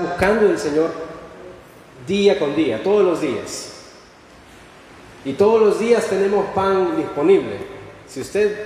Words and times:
buscando 0.00 0.46
el 0.46 0.58
Señor 0.58 0.90
día 2.06 2.38
con 2.38 2.54
día, 2.56 2.82
todos 2.82 3.04
los 3.04 3.20
días. 3.20 3.72
Y 5.24 5.34
todos 5.34 5.60
los 5.60 5.78
días 5.78 6.06
tenemos 6.06 6.46
pan 6.54 6.96
disponible. 6.96 7.58
Si 8.08 8.20
usted 8.20 8.64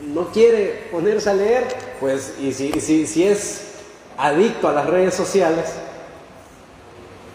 no 0.00 0.26
quiere 0.28 0.88
ponerse 0.90 1.30
a 1.30 1.34
leer, 1.34 1.66
pues, 2.00 2.34
y 2.40 2.52
si, 2.52 2.72
si, 2.80 3.06
si 3.06 3.24
es 3.24 3.72
adicto 4.16 4.68
a 4.68 4.72
las 4.72 4.86
redes 4.86 5.14
sociales, 5.14 5.72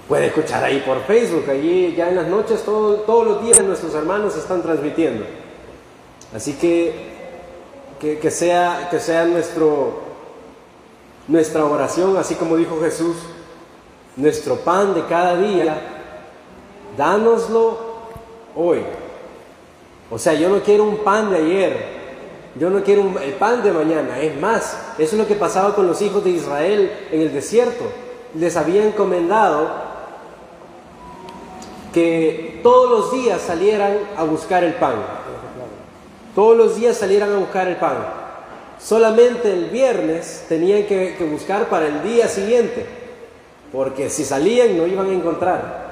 puede 0.08 0.28
escuchar 0.28 0.64
ahí 0.64 0.82
por 0.86 1.04
Facebook, 1.04 1.50
allí 1.50 1.94
ya 1.96 2.10
en 2.10 2.16
las 2.16 2.28
noches, 2.28 2.64
todos 2.64 3.28
los 3.28 3.44
días 3.44 3.62
nuestros 3.64 3.94
hermanos 3.94 4.36
están 4.38 4.62
transmitiendo. 4.62 5.26
Así 6.34 6.54
que 6.54 7.10
que, 8.00 8.32
sea, 8.32 8.88
que 8.90 9.00
sea 9.00 9.26
nuestro, 9.26 10.02
nuestra 11.30 11.64
oración, 11.64 12.18
así 12.18 12.36
como 12.36 12.58
dijo 12.58 12.82
Jesús, 12.82 13.16
nuestro 14.16 14.56
pan 14.58 14.94
de 14.96 15.06
cada 15.06 15.38
día, 15.38 15.80
dánoslo 16.98 17.78
hoy. 18.56 18.82
O 20.10 20.18
sea, 20.18 20.34
yo 20.34 20.50
no 20.50 20.60
quiero 20.62 20.84
un 20.84 20.98
pan 20.98 21.30
de 21.30 21.38
ayer, 21.38 22.00
yo 22.60 22.72
no 22.72 22.84
quiero 22.84 23.14
el 23.22 23.34
pan 23.34 23.64
de 23.64 23.72
mañana. 23.72 24.20
Es 24.20 24.40
más, 24.42 24.78
eso 24.98 25.16
es 25.16 25.22
lo 25.22 25.28
que 25.28 25.36
pasaba 25.36 25.76
con 25.76 25.86
los 25.86 26.02
hijos 26.02 26.24
de 26.24 26.32
Israel 26.32 26.92
en 27.12 27.22
el 27.22 27.32
desierto. 27.32 27.86
Les 28.34 28.58
había 28.58 28.84
encomendado 28.84 29.70
que 31.94 32.60
todos 32.64 32.90
los 32.90 33.12
días 33.12 33.40
salieran 33.40 34.00
a 34.18 34.24
buscar 34.24 34.64
el 34.64 34.74
pan. 34.74 34.96
Todos 36.34 36.58
los 36.58 36.76
días 36.76 36.98
salieran 36.98 37.32
a 37.34 37.38
buscar 37.38 37.68
el 37.68 37.76
pan. 37.78 38.19
Solamente 38.80 39.52
el 39.52 39.66
viernes 39.66 40.46
tenían 40.48 40.84
que, 40.86 41.16
buscar 41.30 41.68
para 41.68 41.88
el 41.88 42.02
día 42.02 42.28
siguiente, 42.28 42.86
porque 43.72 44.10
si 44.10 44.24
salían 44.24 44.78
no 44.78 44.88
iban 44.88 45.10
a 45.10 45.14
encontrar. 45.14 45.90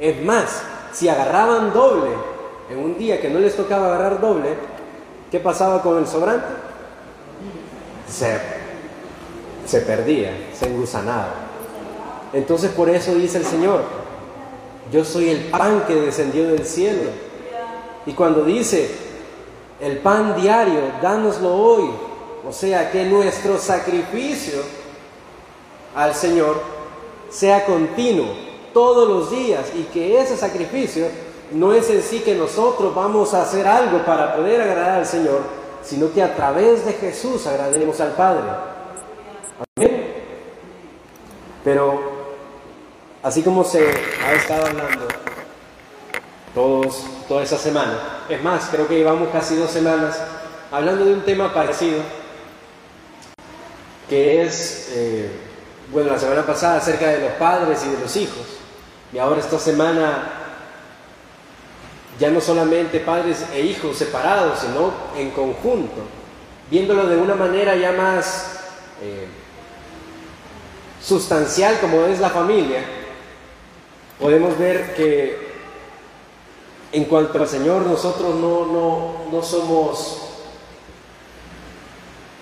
Es 0.00 0.20
más, 0.22 0.62
si 0.92 1.08
agarraban 1.08 1.72
doble 1.72 2.10
en 2.70 2.78
un 2.78 2.98
día 2.98 3.20
que 3.20 3.30
no 3.30 3.38
les 3.38 3.54
tocaba 3.54 3.86
agarrar 3.86 4.20
doble, 4.20 4.48
¿qué 5.30 5.38
pasaba 5.38 5.80
con 5.80 5.98
el 5.98 6.06
sobrante? 6.06 6.46
Se, 8.08 8.38
se 9.66 9.80
perdía, 9.82 10.32
se 10.58 10.66
engusanaba. 10.66 11.34
Entonces 12.32 12.72
por 12.72 12.90
eso 12.90 13.14
dice 13.14 13.38
el 13.38 13.44
Señor, 13.44 13.82
yo 14.90 15.04
soy 15.04 15.30
el 15.30 15.44
pan 15.44 15.84
que 15.86 15.94
descendió 15.94 16.48
del 16.48 16.66
cielo. 16.66 17.10
Y 18.06 18.12
cuando 18.12 18.42
dice, 18.42 18.90
el 19.80 19.98
pan 19.98 20.40
diario, 20.40 20.80
dánoslo 21.02 21.54
hoy. 21.54 21.90
O 22.46 22.52
sea, 22.52 22.90
que 22.90 23.04
nuestro 23.04 23.58
sacrificio 23.58 24.62
al 25.94 26.14
Señor 26.14 26.60
sea 27.30 27.64
continuo, 27.66 28.28
todos 28.72 29.08
los 29.08 29.30
días, 29.30 29.66
y 29.74 29.82
que 29.84 30.20
ese 30.20 30.36
sacrificio 30.36 31.06
no 31.52 31.72
es 31.72 31.90
en 31.90 32.02
sí 32.02 32.20
que 32.20 32.34
nosotros 32.34 32.94
vamos 32.94 33.34
a 33.34 33.42
hacer 33.42 33.66
algo 33.66 34.04
para 34.04 34.36
poder 34.36 34.60
agradar 34.60 34.98
al 34.98 35.06
Señor, 35.06 35.40
sino 35.82 36.12
que 36.12 36.22
a 36.22 36.34
través 36.34 36.84
de 36.84 36.92
Jesús 36.92 37.46
agrademos 37.46 38.00
al 38.00 38.12
Padre. 38.12 38.44
Amén. 39.76 40.14
Pero 41.64 42.00
así 43.22 43.42
como 43.42 43.64
se 43.64 43.86
ha 44.24 44.32
estado 44.32 44.66
hablando 44.66 45.27
todos, 46.54 47.04
toda 47.28 47.42
esa 47.42 47.58
semana. 47.58 47.98
Es 48.28 48.42
más, 48.42 48.68
creo 48.70 48.88
que 48.88 48.96
llevamos 48.96 49.28
casi 49.30 49.56
dos 49.56 49.70
semanas 49.70 50.20
hablando 50.70 51.04
de 51.04 51.14
un 51.14 51.22
tema 51.22 51.52
parecido, 51.52 52.00
que 54.08 54.42
es, 54.42 54.90
eh, 54.92 55.30
bueno, 55.92 56.10
la 56.10 56.18
semana 56.18 56.44
pasada 56.44 56.78
acerca 56.78 57.08
de 57.08 57.20
los 57.20 57.32
padres 57.32 57.84
y 57.84 57.90
de 57.90 58.00
los 58.00 58.16
hijos, 58.16 58.46
y 59.12 59.18
ahora 59.18 59.40
esta 59.40 59.58
semana 59.58 60.32
ya 62.18 62.30
no 62.30 62.40
solamente 62.40 63.00
padres 63.00 63.44
e 63.54 63.60
hijos 63.60 63.96
separados, 63.96 64.58
sino 64.58 64.92
en 65.16 65.30
conjunto, 65.30 66.02
viéndolo 66.70 67.06
de 67.06 67.16
una 67.16 67.34
manera 67.34 67.76
ya 67.76 67.92
más 67.92 68.60
eh, 69.00 69.26
sustancial 71.02 71.78
como 71.80 72.04
es 72.06 72.18
la 72.18 72.28
familia, 72.28 72.80
podemos 74.18 74.58
ver 74.58 74.94
que 74.94 75.47
en 76.92 77.04
cuanto 77.04 77.38
al 77.38 77.48
Señor, 77.48 77.82
nosotros 77.82 78.34
no, 78.36 78.66
no, 78.66 79.30
no 79.30 79.42
somos, 79.42 80.18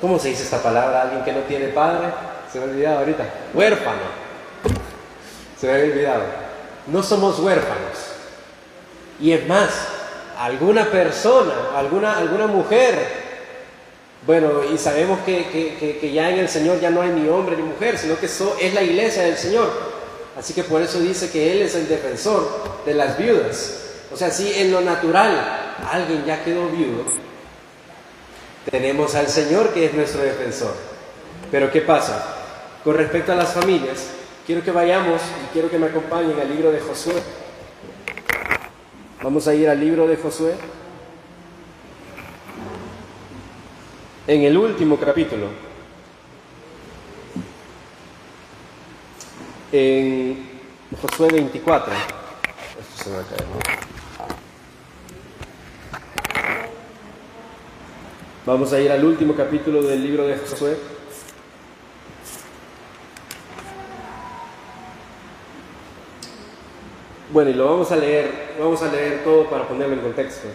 ¿cómo 0.01 0.19
se 0.19 0.29
dice 0.29 0.45
esta 0.45 0.62
palabra? 0.62 1.03
Alguien 1.03 1.25
que 1.25 1.33
no 1.33 1.41
tiene 1.41 1.69
padre, 1.69 2.09
se 2.53 2.59
me 2.59 2.65
ha 2.65 2.69
olvidado 2.69 2.99
ahorita, 2.99 3.25
huérfano, 3.55 4.03
se 5.59 5.67
me 5.67 5.73
ha 5.73 5.84
olvidado. 5.84 6.23
No 6.87 7.03
somos 7.03 7.41
huérfanos. 7.41 7.99
Y 9.21 9.33
es 9.33 9.49
más, 9.49 9.71
alguna 10.39 10.84
persona, 10.91 11.55
alguna, 11.75 12.17
alguna 12.17 12.47
mujer, 12.47 13.27
bueno, 14.27 14.63
y 14.73 14.78
sabemos 14.78 15.21
que, 15.25 15.99
que, 16.01 16.13
ya 16.13 16.31
en 16.31 16.39
el 16.39 16.49
Señor 16.49 16.81
ya 16.81 16.91
no 16.91 17.03
hay 17.03 17.11
ni 17.11 17.28
hombre 17.28 17.57
ni 17.57 17.63
mujer, 17.63 17.99
sino 17.99 18.19
que 18.19 18.27
es 18.27 18.75
la 18.75 18.83
iglesia 18.83 19.23
del 19.23 19.37
Señor. 19.37 19.71
Así 20.39 20.53
que 20.53 20.65
por 20.65 20.83
eso 20.83 21.01
dice 21.01 21.31
que 21.31 21.53
Él 21.53 21.63
es 21.63 21.75
el 21.75 21.89
defensor 21.89 22.83
de 22.84 22.95
las 22.95 23.17
viudas. 23.17 23.86
O 24.12 24.17
sea, 24.17 24.31
si 24.31 24.53
en 24.53 24.71
lo 24.71 24.81
natural 24.81 25.75
alguien 25.91 26.25
ya 26.25 26.44
quedó 26.44 26.69
viudo, 26.69 27.05
tenemos 28.71 29.15
al 29.15 29.28
Señor 29.28 29.72
que 29.72 29.87
es 29.87 29.94
nuestro 29.94 30.22
defensor. 30.22 30.75
Pero 31.50 31.71
¿qué 31.71 31.81
pasa? 31.81 32.34
Con 32.84 32.97
respecto 32.97 33.33
a 33.33 33.37
las 33.37 33.53
familias, 33.53 34.09
quiero 34.47 34.62
que 34.62 34.71
vayamos 34.71 35.21
y 35.45 35.53
quiero 35.53 35.71
que 35.71 35.78
me 35.78 35.87
acompañen 35.87 36.39
al 36.39 36.49
libro 36.49 36.71
de 36.71 36.81
Josué. 36.81 37.15
Vamos 39.22 39.49
a 39.49 39.55
ir 39.55 39.69
al 39.69 39.81
libro 39.81 40.06
de 40.06 40.16
Josué. 40.16 40.55
En 44.27 44.43
el 44.43 44.56
último 44.56 44.99
capítulo. 44.99 45.47
En 49.72 50.49
Josué 51.00 51.28
24. 51.33 51.93
Esto 51.93 53.05
se 53.05 53.11
va 53.11 53.21
a 53.21 53.25
caer, 53.25 53.96
Vamos 58.47 58.73
a 58.73 58.81
ir 58.81 58.93
al 58.93 59.05
último 59.05 59.34
capítulo 59.34 59.83
del 59.83 60.05
libro 60.05 60.25
de 60.25 60.37
Josué. 60.37 60.77
Bueno, 67.33 67.51
y 67.51 67.55
lo 67.55 67.69
vamos 67.69 67.91
a 67.91 67.97
leer, 67.97 68.55
vamos 68.57 68.81
a 68.83 68.93
leer 68.93 69.25
todo 69.25 69.51
para 69.51 69.67
ponerlo 69.67 69.95
en 69.95 70.01
contexto. 70.01 70.47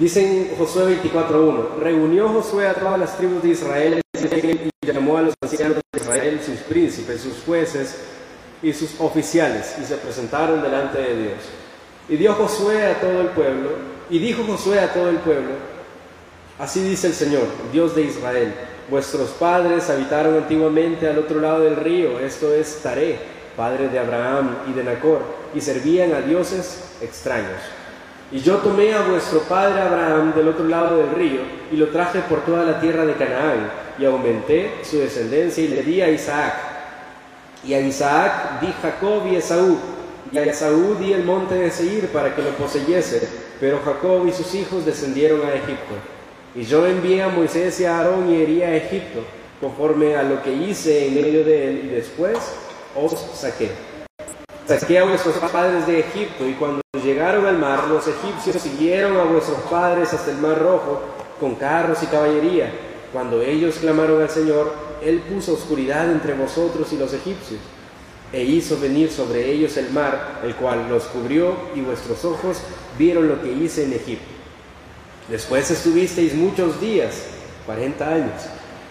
Dicen 0.00 0.52
Josué 0.58 1.00
24.1, 1.00 1.78
reunió 1.78 2.28
Josué 2.30 2.66
a 2.66 2.74
todas 2.74 2.98
las 2.98 3.16
tribus 3.16 3.44
de 3.44 3.50
Israel 3.50 4.00
y 4.12 4.86
llamó 4.92 5.18
a 5.18 5.22
los 5.22 5.34
ancianos 5.40 5.76
de 5.76 6.00
Israel, 6.00 6.40
sus 6.44 6.58
príncipes, 6.58 7.20
sus 7.20 7.40
jueces 7.46 8.00
y 8.60 8.72
sus 8.72 8.98
oficiales, 8.98 9.76
y 9.80 9.84
se 9.84 9.94
presentaron 9.94 10.60
delante 10.60 10.98
de 10.98 11.22
Dios. 11.22 11.38
Y 12.08 12.16
dio 12.16 12.34
Josué 12.34 12.84
a 12.86 13.00
todo 13.00 13.20
el 13.20 13.28
pueblo 13.28 13.93
y 14.10 14.18
dijo 14.18 14.44
Josué 14.44 14.80
a 14.80 14.92
todo 14.92 15.08
el 15.08 15.16
pueblo, 15.16 15.52
así 16.58 16.82
dice 16.82 17.08
el 17.08 17.14
Señor, 17.14 17.46
Dios 17.72 17.94
de 17.94 18.02
Israel, 18.02 18.54
vuestros 18.90 19.30
padres 19.30 19.88
habitaron 19.88 20.36
antiguamente 20.36 21.08
al 21.08 21.18
otro 21.18 21.40
lado 21.40 21.60
del 21.60 21.76
río, 21.76 22.20
esto 22.20 22.52
es 22.52 22.80
Taré, 22.82 23.18
padre 23.56 23.88
de 23.88 23.98
Abraham 23.98 24.56
y 24.68 24.72
de 24.72 24.84
Nacor, 24.84 25.22
y 25.54 25.60
servían 25.60 26.12
a 26.12 26.20
dioses 26.20 26.84
extraños. 27.00 27.60
Y 28.32 28.40
yo 28.40 28.56
tomé 28.56 28.92
a 28.94 29.02
vuestro 29.02 29.40
padre 29.40 29.80
Abraham 29.80 30.34
del 30.34 30.48
otro 30.48 30.66
lado 30.66 30.96
del 30.96 31.10
río 31.10 31.40
y 31.70 31.76
lo 31.76 31.88
traje 31.88 32.20
por 32.20 32.40
toda 32.44 32.64
la 32.64 32.80
tierra 32.80 33.04
de 33.04 33.14
Canaán 33.14 33.70
y 33.98 34.04
aumenté 34.04 34.80
su 34.82 34.98
descendencia 34.98 35.62
y 35.62 35.68
le 35.68 35.82
di 35.82 36.00
a 36.00 36.10
Isaac. 36.10 36.54
Y 37.62 37.74
a 37.74 37.80
Isaac 37.80 38.60
di 38.60 38.74
Jacob 38.82 39.26
y 39.30 39.36
Esaú, 39.36 39.78
y 40.32 40.38
a 40.38 40.42
Esaú 40.42 40.96
di 40.98 41.12
el 41.12 41.22
monte 41.22 41.54
de 41.54 41.70
Seir 41.70 42.08
para 42.08 42.34
que 42.34 42.42
lo 42.42 42.50
poseyese 42.50 43.43
pero 43.60 43.80
Jacob 43.84 44.26
y 44.26 44.32
sus 44.32 44.54
hijos 44.54 44.84
descendieron 44.84 45.42
a 45.42 45.54
Egipto. 45.54 45.94
Y 46.54 46.64
yo 46.64 46.86
envié 46.86 47.22
a 47.22 47.28
Moisés 47.28 47.80
y 47.80 47.84
a 47.84 47.98
Aarón 47.98 48.30
y 48.30 48.40
herí 48.40 48.62
a 48.62 48.76
Egipto, 48.76 49.20
conforme 49.60 50.16
a 50.16 50.22
lo 50.22 50.42
que 50.42 50.52
hice 50.52 51.06
en 51.06 51.14
medio 51.14 51.44
de 51.44 51.68
él, 51.68 51.80
y 51.84 51.88
después 51.88 52.38
os 52.94 53.12
saqué. 53.34 53.70
Saqué 54.66 54.98
a 54.98 55.04
vuestros 55.04 55.36
padres 55.50 55.86
de 55.86 56.00
Egipto, 56.00 56.46
y 56.48 56.54
cuando 56.54 56.80
llegaron 57.02 57.46
al 57.46 57.58
mar, 57.58 57.88
los 57.88 58.06
egipcios 58.06 58.62
siguieron 58.62 59.16
a 59.16 59.24
vuestros 59.24 59.58
padres 59.70 60.12
hasta 60.12 60.30
el 60.30 60.38
mar 60.38 60.58
rojo, 60.58 61.00
con 61.40 61.54
carros 61.56 62.02
y 62.02 62.06
caballería. 62.06 62.70
Cuando 63.12 63.42
ellos 63.42 63.76
clamaron 63.78 64.22
al 64.22 64.30
Señor, 64.30 64.72
Él 65.02 65.20
puso 65.20 65.54
oscuridad 65.54 66.10
entre 66.10 66.34
vosotros 66.34 66.92
y 66.92 66.98
los 66.98 67.12
egipcios 67.12 67.60
e 68.32 68.42
hizo 68.42 68.78
venir 68.80 69.10
sobre 69.10 69.50
ellos 69.50 69.76
el 69.76 69.90
mar, 69.90 70.40
el 70.44 70.54
cual 70.56 70.88
los 70.88 71.04
cubrió, 71.04 71.54
y 71.74 71.80
vuestros 71.80 72.24
ojos 72.24 72.58
vieron 72.98 73.28
lo 73.28 73.40
que 73.42 73.52
hice 73.52 73.84
en 73.84 73.92
Egipto. 73.92 74.26
Después 75.28 75.70
estuvisteis 75.70 76.34
muchos 76.34 76.80
días, 76.80 77.14
40 77.66 78.08
años, 78.08 78.42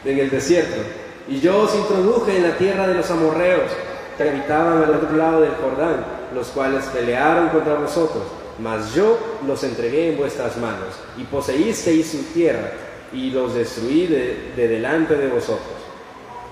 en 0.06 0.20
el 0.20 0.30
desierto, 0.30 0.82
Y 1.26 1.40
yo 1.40 1.60
os 1.60 1.74
introduje 1.74 2.36
en 2.36 2.44
la 2.44 2.58
tierra 2.58 2.86
de 2.86 2.96
los 2.96 3.10
amorreos, 3.10 3.72
que 4.18 4.30
habitaban 4.30 4.84
al 4.84 4.96
otro 4.96 5.16
lado 5.16 5.42
del 5.42 5.56
Jordán, 5.56 6.06
los 6.34 6.48
cuales 6.50 6.84
pelearon 6.86 7.50
contra 7.50 7.76
vosotros. 7.76 8.24
Mas 8.60 8.94
yo 8.94 9.18
los 9.48 9.64
entregué 9.64 10.10
en 10.10 10.18
vuestras 10.18 10.58
manos, 10.58 10.96
y 11.18 11.24
poseísteis 11.24 12.12
su 12.12 12.24
tierra, 12.34 12.72
y 13.14 13.30
los 13.30 13.54
destruí 13.54 14.08
de, 14.08 14.52
de 14.56 14.68
delante 14.68 15.16
de 15.16 15.28
vosotros. 15.28 15.84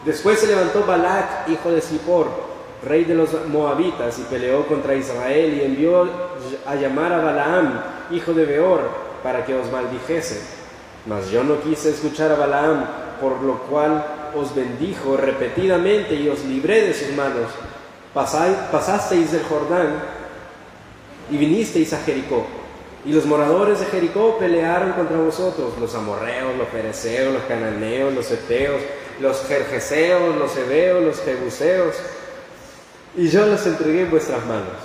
Después 0.05 0.39
se 0.39 0.47
levantó 0.47 0.85
Balac, 0.85 1.49
hijo 1.49 1.71
de 1.71 1.81
Zippor, 1.81 2.50
rey 2.83 3.05
de 3.05 3.15
los 3.15 3.29
moabitas, 3.47 4.19
y 4.19 4.23
peleó 4.23 4.65
contra 4.67 4.95
Israel, 4.95 5.53
y 5.53 5.65
envió 5.65 6.09
a 6.65 6.75
llamar 6.75 7.13
a 7.13 7.23
Balaam, 7.23 7.81
hijo 8.11 8.33
de 8.33 8.45
Beor, 8.45 8.81
para 9.23 9.45
que 9.45 9.53
os 9.53 9.71
maldijese. 9.71 10.41
Mas 11.05 11.29
yo 11.29 11.43
no 11.43 11.59
quise 11.61 11.89
escuchar 11.89 12.31
a 12.31 12.35
Balaam, 12.35 12.85
por 13.19 13.41
lo 13.41 13.59
cual 13.63 14.03
os 14.35 14.53
bendijo 14.55 15.17
repetidamente 15.17 16.15
y 16.15 16.29
os 16.29 16.43
libré 16.45 16.81
de 16.81 16.93
sus 16.93 17.15
manos. 17.15 17.49
pasasteis 18.13 19.31
del 19.31 19.43
Jordán 19.43 20.01
y 21.29 21.37
vinisteis 21.37 21.93
a 21.93 21.99
Jericó. 21.99 22.45
Y 23.03 23.13
los 23.13 23.25
moradores 23.25 23.79
de 23.79 23.87
Jericó 23.87 24.37
pelearon 24.37 24.91
contra 24.91 25.17
vosotros, 25.17 25.73
los 25.79 25.95
amorreos, 25.95 26.55
los 26.55 26.67
pereceos, 26.67 27.33
los 27.33 27.43
cananeos, 27.43 28.13
los 28.13 28.29
eteos, 28.29 28.81
los 29.19 29.43
jerjeseos, 29.45 30.35
los 30.35 30.55
hebeos, 30.55 31.03
los 31.03 31.19
jebuseos. 31.21 31.95
Y 33.15 33.27
yo 33.27 33.45
los 33.45 33.65
entregué 33.67 34.03
en 34.03 34.09
vuestras 34.09 34.45
manos. 34.45 34.77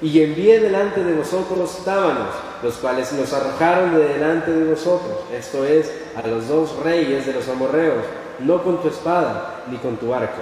Y 0.00 0.22
envié 0.22 0.60
delante 0.60 1.04
de 1.04 1.14
vosotros 1.14 1.82
tábanos, 1.84 2.30
los 2.62 2.74
cuales 2.76 3.12
nos 3.12 3.32
arrojaron 3.32 3.94
de 3.94 4.08
delante 4.08 4.50
de 4.50 4.64
vosotros, 4.70 5.18
esto 5.32 5.64
es, 5.64 5.92
a 6.16 6.26
los 6.26 6.48
dos 6.48 6.76
reyes 6.82 7.26
de 7.26 7.34
los 7.34 7.48
amorreos, 7.48 8.04
no 8.40 8.62
con 8.62 8.80
tu 8.82 8.88
espada 8.88 9.62
ni 9.70 9.76
con 9.76 9.96
tu 9.96 10.14
arco. 10.14 10.40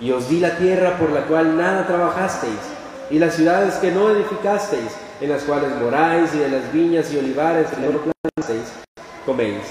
Y 0.00 0.10
os 0.10 0.28
di 0.28 0.40
la 0.40 0.56
tierra 0.56 0.98
por 0.98 1.10
la 1.10 1.22
cual 1.22 1.56
nada 1.56 1.86
trabajasteis, 1.86 2.52
y 3.10 3.18
las 3.18 3.34
ciudades 3.34 3.74
que 3.76 3.92
no 3.92 4.10
edificasteis, 4.10 4.92
en 5.20 5.30
las 5.30 5.42
cuales 5.44 5.70
moráis, 5.80 6.34
y 6.34 6.38
de 6.38 6.48
las 6.48 6.72
viñas 6.72 7.12
y 7.12 7.18
olivares 7.18 7.68
que 7.68 7.80
no 7.80 7.98
plantasteis, 7.98 8.72
coméis. 9.24 9.62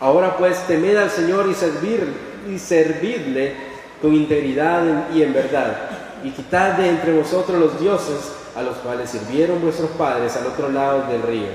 Ahora 0.00 0.36
pues 0.36 0.58
temed 0.66 0.96
al 0.96 1.10
Señor 1.10 1.48
y, 1.48 1.54
servir, 1.54 2.12
y 2.48 2.58
servidle 2.58 3.71
con 4.02 4.14
integridad 4.14 5.10
y 5.14 5.22
en 5.22 5.32
verdad, 5.32 5.76
y 6.24 6.30
quitad 6.30 6.72
de 6.72 6.88
entre 6.88 7.16
vosotros 7.16 7.58
los 7.58 7.80
dioses 7.80 8.32
a 8.56 8.62
los 8.62 8.76
cuales 8.78 9.08
sirvieron 9.08 9.62
vuestros 9.62 9.90
padres 9.92 10.36
al 10.36 10.46
otro 10.48 10.68
lado 10.70 11.04
del 11.08 11.22
río 11.22 11.48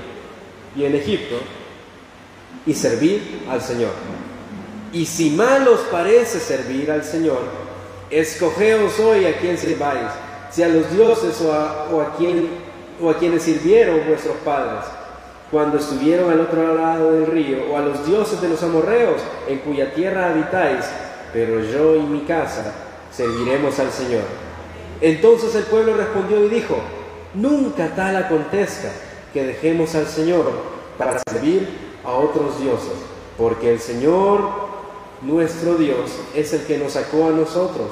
y 0.74 0.84
en 0.84 0.94
Egipto, 0.94 1.36
y 2.66 2.74
servid 2.74 3.20
al 3.50 3.60
Señor. 3.60 3.92
Y 4.92 5.04
si 5.04 5.30
mal 5.30 5.68
os 5.68 5.80
parece 5.90 6.40
servir 6.40 6.90
al 6.90 7.04
Señor, 7.04 7.42
escogeos 8.10 8.98
hoy 8.98 9.26
a 9.26 9.36
quien 9.38 9.58
sirváis, 9.58 10.08
si 10.50 10.62
a 10.62 10.68
los 10.68 10.90
dioses 10.90 11.40
o 11.42 11.52
a, 11.52 12.16
quien, 12.16 12.48
o 13.02 13.10
a 13.10 13.18
quienes 13.18 13.42
sirvieron 13.42 14.06
vuestros 14.06 14.36
padres 14.38 14.84
cuando 15.50 15.78
estuvieron 15.78 16.30
al 16.30 16.40
otro 16.40 16.74
lado 16.74 17.12
del 17.12 17.26
río, 17.26 17.70
o 17.70 17.76
a 17.76 17.80
los 17.80 18.06
dioses 18.06 18.40
de 18.40 18.48
los 18.48 18.62
amorreos 18.62 19.20
en 19.48 19.58
cuya 19.58 19.94
tierra 19.94 20.30
habitáis, 20.30 20.84
pero 21.32 21.60
yo 21.60 21.96
y 21.96 22.00
mi 22.00 22.20
casa 22.20 22.72
serviremos 23.12 23.78
al 23.78 23.90
Señor. 23.90 24.22
Entonces 25.00 25.54
el 25.54 25.64
pueblo 25.64 25.96
respondió 25.96 26.44
y 26.44 26.48
dijo, 26.48 26.78
nunca 27.34 27.94
tal 27.94 28.16
acontezca 28.16 28.88
que 29.32 29.44
dejemos 29.44 29.94
al 29.94 30.06
Señor 30.06 30.50
para 30.96 31.20
servir 31.28 31.68
a 32.04 32.12
otros 32.12 32.60
dioses, 32.60 32.92
porque 33.36 33.72
el 33.72 33.80
Señor 33.80 34.68
nuestro 35.22 35.74
Dios 35.74 36.12
es 36.34 36.52
el 36.52 36.62
que 36.62 36.78
nos 36.78 36.92
sacó 36.92 37.28
a 37.28 37.32
nosotros 37.32 37.88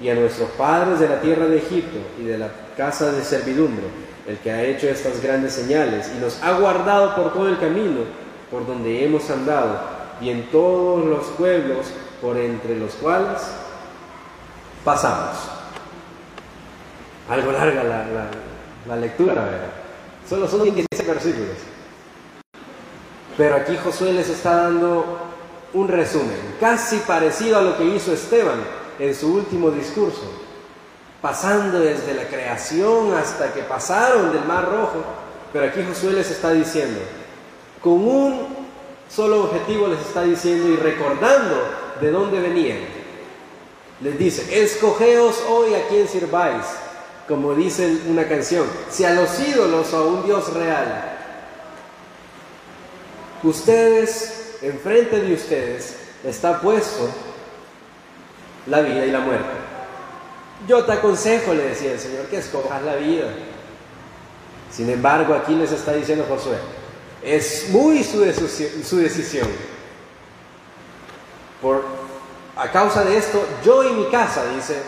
y 0.00 0.08
a 0.08 0.14
nuestros 0.14 0.48
padres 0.50 1.00
de 1.00 1.08
la 1.08 1.20
tierra 1.20 1.46
de 1.46 1.58
Egipto 1.58 1.98
y 2.20 2.24
de 2.24 2.38
la 2.38 2.50
casa 2.76 3.10
de 3.12 3.22
servidumbre, 3.22 3.84
el 4.26 4.38
que 4.38 4.50
ha 4.50 4.64
hecho 4.64 4.88
estas 4.88 5.20
grandes 5.20 5.54
señales 5.54 6.10
y 6.16 6.20
nos 6.20 6.40
ha 6.42 6.52
guardado 6.58 7.16
por 7.16 7.32
todo 7.32 7.48
el 7.48 7.58
camino 7.58 8.02
por 8.50 8.66
donde 8.66 9.04
hemos 9.04 9.28
andado 9.30 9.80
y 10.20 10.30
en 10.30 10.50
todos 10.50 11.04
los 11.04 11.26
pueblos 11.36 11.86
por 12.20 12.36
entre 12.36 12.76
los 12.76 12.94
cuales 12.94 13.42
pasamos. 14.84 15.36
Algo 17.28 17.52
larga 17.52 17.82
la, 18.86 18.96
lectura, 18.96 19.44
¿verdad? 19.44 19.70
Solo 20.28 20.48
son 20.48 20.64
15 20.64 20.86
versículos. 21.06 21.56
Pero 23.36 23.56
aquí 23.56 23.76
Josué 23.76 24.12
les 24.12 24.28
está 24.30 24.56
dando 24.56 25.18
un 25.74 25.88
resumen, 25.88 26.56
casi 26.58 26.96
parecido 26.98 27.58
a 27.58 27.62
lo 27.62 27.76
que 27.76 27.84
hizo 27.84 28.12
Esteban 28.12 28.58
en 28.98 29.14
su 29.14 29.34
último 29.34 29.70
discurso, 29.70 30.22
pasando 31.20 31.78
desde 31.80 32.14
la 32.14 32.24
creación 32.24 33.14
hasta 33.14 33.52
que 33.52 33.62
pasaron 33.62 34.32
del 34.32 34.44
Mar 34.44 34.64
Rojo. 34.64 35.04
Pero 35.52 35.66
aquí 35.66 35.84
Josué 35.86 36.14
les 36.14 36.30
está 36.30 36.52
diciendo, 36.52 37.00
con 37.82 37.92
un 37.92 38.46
solo 39.08 39.44
objetivo 39.44 39.86
les 39.88 40.00
está 40.00 40.22
diciendo 40.22 40.68
y 40.68 40.76
recordando 40.76 41.87
de 42.00 42.10
dónde 42.10 42.40
venían. 42.40 42.78
Les 44.00 44.18
dice, 44.18 44.62
escogeos 44.62 45.42
hoy 45.48 45.74
a 45.74 45.88
quien 45.88 46.06
sirváis, 46.06 46.64
como 47.26 47.54
dice 47.54 47.98
una 48.08 48.28
canción, 48.28 48.66
si 48.90 49.04
a 49.04 49.12
los 49.12 49.38
ídolos 49.40 49.92
o 49.92 49.96
a 49.96 50.06
un 50.06 50.24
Dios 50.24 50.52
real. 50.52 51.16
Ustedes 53.42 54.38
enfrente 54.62 55.20
de 55.20 55.34
ustedes 55.34 55.96
está 56.24 56.60
puesto 56.60 57.08
la 58.66 58.80
vida 58.80 59.06
y 59.06 59.10
la 59.10 59.20
muerte. 59.20 59.50
Yo 60.66 60.84
te 60.84 60.92
aconsejo, 60.92 61.54
le 61.54 61.68
decía 61.68 61.92
el 61.92 62.00
Señor, 62.00 62.26
que 62.26 62.38
escojas 62.38 62.82
la 62.82 62.96
vida. 62.96 63.26
Sin 64.70 64.90
embargo, 64.90 65.34
aquí 65.34 65.54
les 65.54 65.72
está 65.72 65.94
diciendo 65.94 66.26
Josué, 66.28 66.56
es 67.22 67.68
muy 67.70 68.02
su, 68.02 68.20
decisión. 68.20 69.48
Por, 71.60 71.82
a 72.56 72.70
causa 72.70 73.04
de 73.04 73.16
esto, 73.16 73.44
yo 73.64 73.84
y 73.84 73.92
mi 73.92 74.06
casa, 74.06 74.44
dice, 74.54 74.80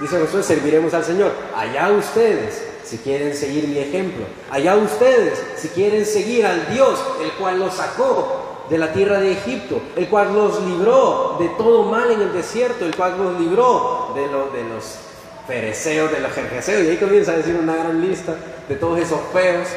dice 0.00 0.20
Josué, 0.20 0.42
serviremos 0.42 0.94
al 0.94 1.04
Señor. 1.04 1.32
Allá 1.56 1.90
ustedes, 1.90 2.62
si 2.84 2.98
quieren 2.98 3.34
seguir 3.34 3.68
mi 3.68 3.78
ejemplo. 3.78 4.24
Allá 4.50 4.76
ustedes, 4.76 5.42
si 5.56 5.68
quieren 5.68 6.04
seguir 6.04 6.46
al 6.46 6.68
Dios, 6.72 7.00
el 7.22 7.32
cual 7.32 7.58
los 7.58 7.74
sacó 7.74 8.64
de 8.68 8.78
la 8.78 8.92
tierra 8.92 9.20
de 9.20 9.32
Egipto, 9.32 9.80
el 9.96 10.08
cual 10.08 10.32
nos 10.32 10.62
libró 10.62 11.36
de 11.40 11.48
todo 11.50 11.84
mal 11.84 12.10
en 12.10 12.20
el 12.20 12.32
desierto, 12.32 12.86
el 12.86 12.94
cual 12.94 13.18
nos 13.18 13.38
libró 13.40 14.12
de, 14.14 14.22
de 14.22 14.68
los 14.68 14.96
fereceos, 15.46 16.12
de 16.12 16.20
los 16.20 16.32
jerjeseos, 16.32 16.84
y 16.84 16.90
ahí 16.90 16.96
comienza 16.96 17.32
a 17.32 17.36
decir 17.36 17.56
una 17.56 17.74
gran 17.74 18.00
lista 18.00 18.34
de 18.68 18.76
todos 18.76 19.00
esos 19.00 19.20
feos. 19.32 19.68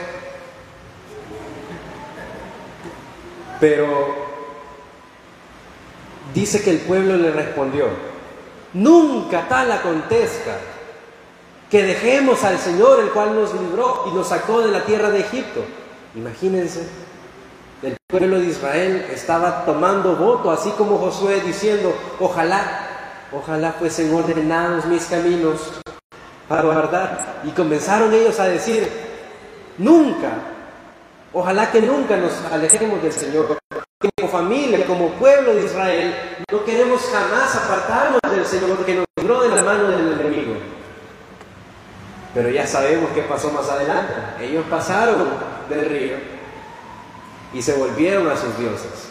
Pero 3.59 4.22
dice 6.33 6.63
que 6.63 6.71
el 6.71 6.79
pueblo 6.79 7.17
le 7.17 7.31
respondió, 7.31 7.87
nunca 8.73 9.47
tal 9.47 9.71
acontezca 9.71 10.57
que 11.69 11.83
dejemos 11.83 12.43
al 12.43 12.59
Señor, 12.59 12.99
el 12.99 13.09
cual 13.09 13.35
nos 13.35 13.53
libró 13.53 14.05
y 14.11 14.15
nos 14.15 14.27
sacó 14.27 14.61
de 14.61 14.71
la 14.71 14.85
tierra 14.85 15.09
de 15.09 15.21
Egipto. 15.21 15.61
Imagínense 16.15 16.87
el 17.83 17.97
pueblo 18.07 18.39
de 18.39 18.45
Israel 18.45 19.07
estaba 19.11 19.65
tomando 19.65 20.15
voto, 20.15 20.51
así 20.51 20.71
como 20.71 20.97
Josué 20.97 21.41
diciendo, 21.41 21.93
ojalá, 22.19 23.27
ojalá 23.31 23.73
fuesen 23.73 24.13
ordenados 24.13 24.85
mis 24.85 25.05
caminos 25.05 25.81
para 26.47 26.61
guardar. 26.61 27.41
Y 27.43 27.49
comenzaron 27.49 28.13
ellos 28.13 28.39
a 28.39 28.45
decir, 28.45 28.87
nunca, 29.77 30.29
ojalá 31.33 31.71
que 31.71 31.81
nunca 31.81 32.15
nos 32.15 32.33
alejemos 32.51 33.01
del 33.03 33.11
Señor. 33.11 33.57
Como 34.17 34.29
familia, 34.29 34.85
como 34.85 35.11
pueblo 35.11 35.55
de 35.55 35.65
Israel, 35.65 36.15
no 36.51 36.65
queremos 36.65 37.01
jamás 37.11 37.55
apartarnos 37.55 38.19
del 38.29 38.45
Señor 38.45 38.75
porque 38.75 38.95
nos 38.95 39.05
libró 39.17 39.41
de 39.41 39.55
la 39.55 39.63
mano 39.63 39.87
del 39.87 40.19
enemigo. 40.19 40.55
Pero 42.33 42.49
ya 42.49 42.67
sabemos 42.67 43.11
qué 43.13 43.21
pasó 43.21 43.51
más 43.51 43.69
adelante. 43.69 44.13
Ellos 44.41 44.65
pasaron 44.69 45.29
del 45.69 45.89
río 45.89 46.15
y 47.53 47.61
se 47.61 47.73
volvieron 47.73 48.27
a 48.27 48.35
sus 48.35 48.57
dioses. 48.57 49.09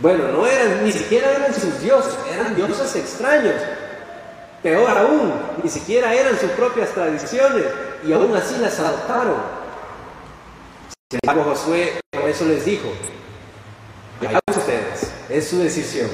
Bueno, 0.00 0.28
no 0.28 0.46
eran, 0.46 0.84
ni 0.84 0.92
siquiera 0.92 1.32
eran 1.32 1.52
sus 1.52 1.80
dioses, 1.80 2.16
eran 2.32 2.54
dioses 2.54 2.94
extraños. 2.94 3.54
Peor 4.62 4.96
aún, 4.96 5.32
ni 5.62 5.68
siquiera 5.68 6.14
eran 6.14 6.38
sus 6.38 6.50
propias 6.50 6.90
tradiciones 6.90 7.64
y 8.06 8.12
aún 8.12 8.36
así 8.36 8.56
las 8.58 8.78
adoptaron. 8.78 9.57
Sin 11.10 11.20
embargo, 11.22 11.50
Josué 11.50 12.00
eso 12.12 12.44
les 12.44 12.66
dijo, 12.66 12.88
ya 14.20 14.38
ustedes, 14.54 15.10
es 15.30 15.48
su 15.48 15.58
decisión. 15.58 16.10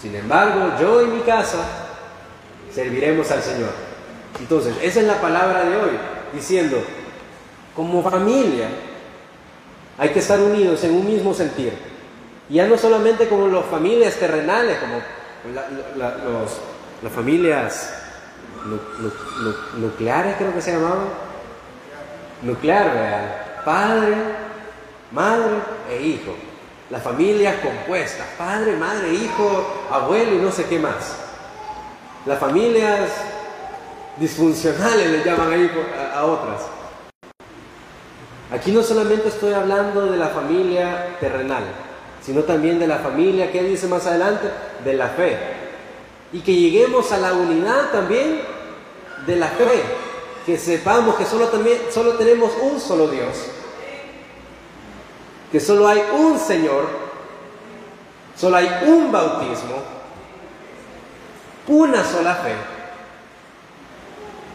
Sin 0.00 0.14
embargo, 0.14 0.78
yo 0.80 1.02
y 1.02 1.06
mi 1.06 1.20
casa 1.22 1.64
serviremos 2.72 3.28
al 3.32 3.42
Señor. 3.42 3.70
Entonces, 4.38 4.76
esa 4.82 5.00
es 5.00 5.06
la 5.06 5.20
palabra 5.20 5.64
de 5.64 5.76
hoy, 5.76 5.90
diciendo, 6.32 6.80
como 7.74 8.08
familia, 8.08 8.68
hay 9.98 10.10
que 10.10 10.20
estar 10.20 10.38
unidos 10.38 10.84
en 10.84 10.92
un 10.92 11.04
mismo 11.04 11.34
sentir. 11.34 11.72
Ya 12.48 12.68
no 12.68 12.78
solamente 12.78 13.28
como 13.28 13.48
las 13.48 13.64
familias 13.64 14.14
terrenales, 14.14 14.78
como 14.78 15.02
las 17.02 17.12
familias 17.12 17.94
nucleares 19.76 20.36
creo 20.36 20.54
que 20.54 20.62
se 20.62 20.70
llamaban. 20.70 21.08
Nuclear, 22.42 22.94
¿verdad? 22.94 23.47
Padre, 23.68 24.16
madre 25.12 25.60
e 25.90 26.00
hijo. 26.00 26.34
Las 26.88 27.02
familias 27.02 27.56
compuestas, 27.62 28.26
padre, 28.38 28.74
madre, 28.76 29.12
hijo, 29.12 29.86
abuelo 29.90 30.36
y 30.36 30.38
no 30.38 30.50
sé 30.50 30.64
qué 30.64 30.78
más. 30.78 31.18
Las 32.24 32.38
familias 32.38 33.10
disfuncionales 34.16 35.10
le 35.10 35.22
llaman 35.22 35.52
ahí 35.52 35.70
a, 36.14 36.24
otras. 36.24 36.62
Aquí 38.50 38.72
no 38.72 38.82
solamente 38.82 39.28
estoy 39.28 39.52
hablando 39.52 40.06
de 40.06 40.16
la 40.16 40.28
familia 40.28 41.18
terrenal, 41.20 41.64
sino 42.24 42.44
también 42.44 42.78
de 42.78 42.86
la 42.86 43.00
familia, 43.00 43.52
¿qué 43.52 43.64
dice 43.64 43.86
más 43.86 44.06
adelante? 44.06 44.48
De 44.82 44.94
la 44.94 45.08
fe. 45.08 45.36
Y 46.32 46.40
que 46.40 46.54
lleguemos 46.54 47.12
a 47.12 47.18
la 47.18 47.34
unidad 47.34 47.90
también 47.92 48.40
de 49.26 49.36
la 49.36 49.48
fe, 49.48 49.82
que 50.46 50.56
sepamos 50.56 51.16
que 51.16 51.26
solo, 51.26 51.48
también, 51.48 51.76
solo 51.90 52.14
tenemos 52.14 52.52
un 52.62 52.80
solo 52.80 53.08
Dios, 53.08 53.57
que 55.50 55.60
solo 55.60 55.88
hay 55.88 56.02
un 56.18 56.38
Señor, 56.38 56.86
solo 58.36 58.56
hay 58.56 58.68
un 58.86 59.10
bautismo, 59.10 59.82
una 61.68 62.04
sola 62.04 62.34
fe. 62.36 62.54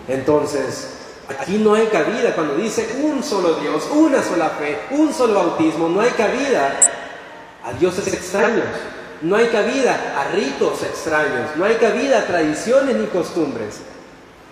Entonces, 0.08 0.94
aquí 1.30 1.58
no 1.58 1.74
hay 1.74 1.88
cabida 1.88 2.36
cuando 2.36 2.56
dice 2.56 3.00
un 3.02 3.24
solo 3.24 3.56
Dios, 3.56 3.88
una 3.92 4.22
sola 4.22 4.50
fe, 4.50 4.80
un 4.92 5.14
solo 5.14 5.36
bautismo, 5.36 5.90
no 5.90 6.02
hay 6.02 6.12
cabida 6.12 6.80
a 7.64 7.74
dioses 7.74 8.08
extraños, 8.08 8.66
no 9.22 9.36
hay 9.36 9.48
cabida 9.48 10.16
a 10.18 10.36
ritos 10.36 10.84
extraños, 10.84 11.56
no 11.56 11.66
hay 11.66 11.76
cabida 11.76 12.20
a 12.20 12.26
tradiciones 12.26 12.96
ni 12.96 13.08
costumbres. 13.08 13.80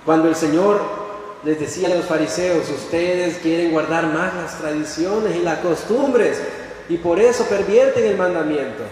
Cuando 0.06 0.30
el 0.30 0.36
Señor 0.36 1.01
les 1.44 1.60
decía 1.60 1.88
a 1.88 1.96
los 1.96 2.06
fariseos, 2.06 2.70
ustedes 2.70 3.38
quieren 3.40 3.72
guardar 3.72 4.06
más 4.08 4.34
las 4.36 4.60
tradiciones 4.60 5.36
y 5.36 5.40
las 5.40 5.60
costumbres 5.60 6.40
y 6.88 6.98
por 6.98 7.20
eso 7.20 7.46
pervierten 7.46 8.06
el 8.06 8.18
mandamiento. 8.18 8.84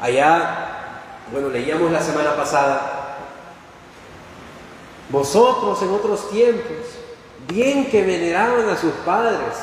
Allá, 0.00 0.68
bueno, 1.30 1.48
leíamos 1.48 1.90
la 1.90 2.02
semana 2.02 2.34
pasada, 2.36 3.16
vosotros 5.10 5.82
en 5.82 5.90
otros 5.90 6.30
tiempos, 6.30 6.76
bien 7.48 7.90
que 7.90 8.02
veneraban 8.02 8.68
a 8.70 8.76
sus 8.76 8.92
padres, 9.04 9.54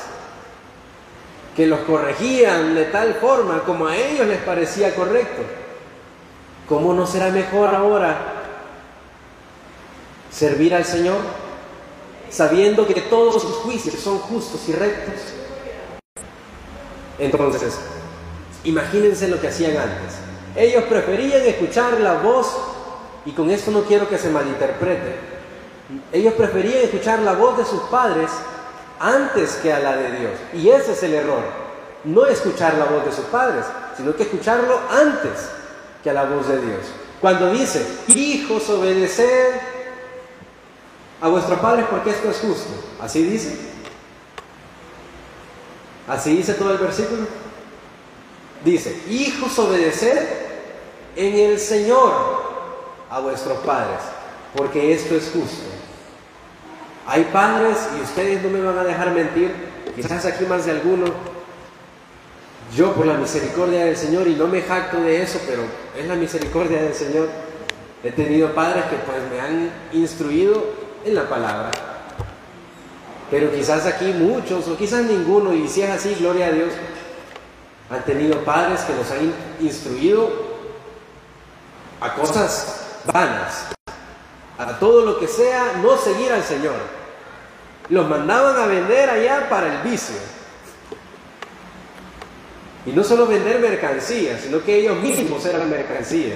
que 1.55 1.65
los 1.65 1.79
corregían 1.81 2.75
de 2.75 2.85
tal 2.85 3.15
forma 3.15 3.63
como 3.63 3.87
a 3.87 3.97
ellos 3.97 4.27
les 4.27 4.39
parecía 4.39 4.93
correcto, 4.93 5.41
¿cómo 6.69 6.93
no 6.93 7.07
será 7.07 7.29
mejor 7.29 7.73
ahora 7.73 8.30
servir 10.31 10.73
al 10.73 10.85
Señor, 10.85 11.19
sabiendo 12.29 12.87
que 12.87 13.01
todos 13.01 13.41
sus 13.41 13.55
juicios 13.57 13.95
son 13.95 14.19
justos 14.19 14.61
y 14.67 14.73
rectos. 14.73 15.15
Entonces, 17.19 17.77
imagínense 18.63 19.27
lo 19.27 19.39
que 19.39 19.49
hacían 19.49 19.77
antes. 19.77 20.15
Ellos 20.55 20.83
preferían 20.85 21.41
escuchar 21.41 21.99
la 21.99 22.15
voz, 22.15 22.47
y 23.25 23.31
con 23.31 23.51
esto 23.51 23.71
no 23.71 23.83
quiero 23.83 24.09
que 24.09 24.17
se 24.17 24.29
malinterprete, 24.29 25.31
ellos 26.11 26.33
preferían 26.35 26.83
escuchar 26.83 27.19
la 27.19 27.33
voz 27.33 27.57
de 27.57 27.65
sus 27.65 27.81
padres 27.83 28.31
antes 28.99 29.55
que 29.61 29.73
a 29.73 29.79
la 29.79 29.97
de 29.97 30.11
Dios. 30.19 30.31
Y 30.53 30.69
ese 30.69 30.93
es 30.93 31.03
el 31.03 31.13
error. 31.13 31.43
No 32.03 32.25
escuchar 32.25 32.75
la 32.75 32.85
voz 32.85 33.05
de 33.05 33.11
sus 33.11 33.25
padres, 33.25 33.65
sino 33.97 34.15
que 34.15 34.23
escucharlo 34.23 34.79
antes 34.89 35.49
que 36.03 36.09
a 36.09 36.13
la 36.13 36.23
voz 36.23 36.47
de 36.47 36.61
Dios. 36.61 36.85
Cuando 37.19 37.51
dice, 37.51 37.85
hijos, 38.07 38.69
obedeced 38.69 39.53
a 41.21 41.27
vuestros 41.27 41.59
padres 41.59 41.85
porque 41.89 42.09
esto 42.09 42.29
es 42.29 42.37
justo. 42.37 42.71
Así 42.99 43.23
dice. 43.23 43.55
Así 46.07 46.35
dice 46.35 46.55
todo 46.55 46.71
el 46.71 46.79
versículo. 46.79 47.27
Dice, 48.65 49.01
hijos, 49.09 49.57
obedeced 49.59 50.27
en 51.15 51.35
el 51.35 51.59
Señor 51.59 52.11
a 53.09 53.19
vuestros 53.19 53.57
padres, 53.59 53.99
porque 54.55 54.93
esto 54.93 55.15
es 55.15 55.31
justo. 55.33 55.63
Hay 57.07 57.23
padres, 57.25 57.77
y 57.97 58.03
ustedes 58.03 58.43
no 58.43 58.49
me 58.49 58.61
van 58.61 58.77
a 58.77 58.83
dejar 58.83 59.11
mentir, 59.11 59.51
quizás 59.95 60.25
aquí 60.25 60.45
más 60.45 60.65
de 60.65 60.71
alguno, 60.71 61.05
yo 62.75 62.93
por 62.93 63.05
la 63.05 63.15
misericordia 63.15 63.85
del 63.85 63.97
Señor, 63.97 64.27
y 64.27 64.35
no 64.35 64.47
me 64.47 64.61
jacto 64.61 65.01
de 65.01 65.21
eso, 65.21 65.39
pero 65.47 65.63
es 65.97 66.07
la 66.07 66.15
misericordia 66.15 66.81
del 66.83 66.93
Señor, 66.93 67.27
he 68.03 68.11
tenido 68.11 68.53
padres 68.53 68.85
que 68.85 68.95
pues 68.97 69.17
me 69.31 69.41
han 69.41 69.71
instruido 69.91 70.80
en 71.05 71.15
la 71.15 71.27
palabra. 71.27 71.71
Pero 73.29 73.51
quizás 73.51 73.85
aquí 73.85 74.13
muchos, 74.13 74.67
o 74.67 74.77
quizás 74.77 75.03
ninguno, 75.03 75.53
y 75.53 75.67
si 75.67 75.81
es 75.81 75.89
así, 75.89 76.15
gloria 76.15 76.47
a 76.47 76.51
Dios, 76.51 76.73
han 77.89 78.03
tenido 78.03 78.43
padres 78.43 78.81
que 78.81 78.93
los 78.93 79.09
han 79.11 79.33
instruido 79.59 80.29
a 82.01 82.13
cosas 82.13 82.81
vanas, 83.05 83.67
a 84.57 84.79
todo 84.79 85.05
lo 85.05 85.19
que 85.19 85.27
sea, 85.27 85.73
no 85.81 85.97
seguir 85.97 86.31
al 86.31 86.43
Señor. 86.43 86.75
Los 87.89 88.07
mandaban 88.07 88.57
a 88.57 88.65
vender 88.65 89.09
allá 89.09 89.49
para 89.49 89.75
el 89.75 89.89
vicio. 89.89 90.15
Y 92.85 92.91
no 92.91 93.03
solo 93.03 93.27
vender 93.27 93.59
mercancía, 93.59 94.39
sino 94.39 94.63
que 94.63 94.75
ellos 94.75 94.97
mismos 94.97 95.45
eran 95.45 95.69
mercancía. 95.69 96.35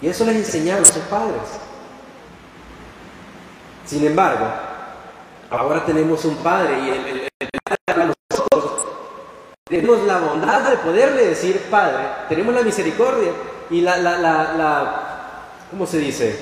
Y 0.00 0.08
eso 0.08 0.24
les 0.24 0.36
enseñaron 0.36 0.82
a 0.82 0.86
sus 0.86 1.02
padres. 1.04 1.42
Sin 3.86 4.06
embargo, 4.06 4.46
ahora 5.50 5.84
tenemos 5.84 6.24
un 6.24 6.36
Padre 6.36 6.78
y 6.78 6.88
el, 6.90 7.28
el, 7.38 8.14
nosotros 8.30 8.86
tenemos 9.64 10.02
la 10.04 10.18
bondad 10.18 10.70
de 10.70 10.76
poderle 10.78 11.26
decir 11.26 11.60
Padre, 11.70 12.04
tenemos 12.28 12.54
la 12.54 12.62
misericordia 12.62 13.32
y 13.70 13.80
la, 13.82 13.96
la, 13.98 14.18
la, 14.18 15.02
¿cómo 15.70 15.86
se 15.86 15.98
dice? 15.98 16.38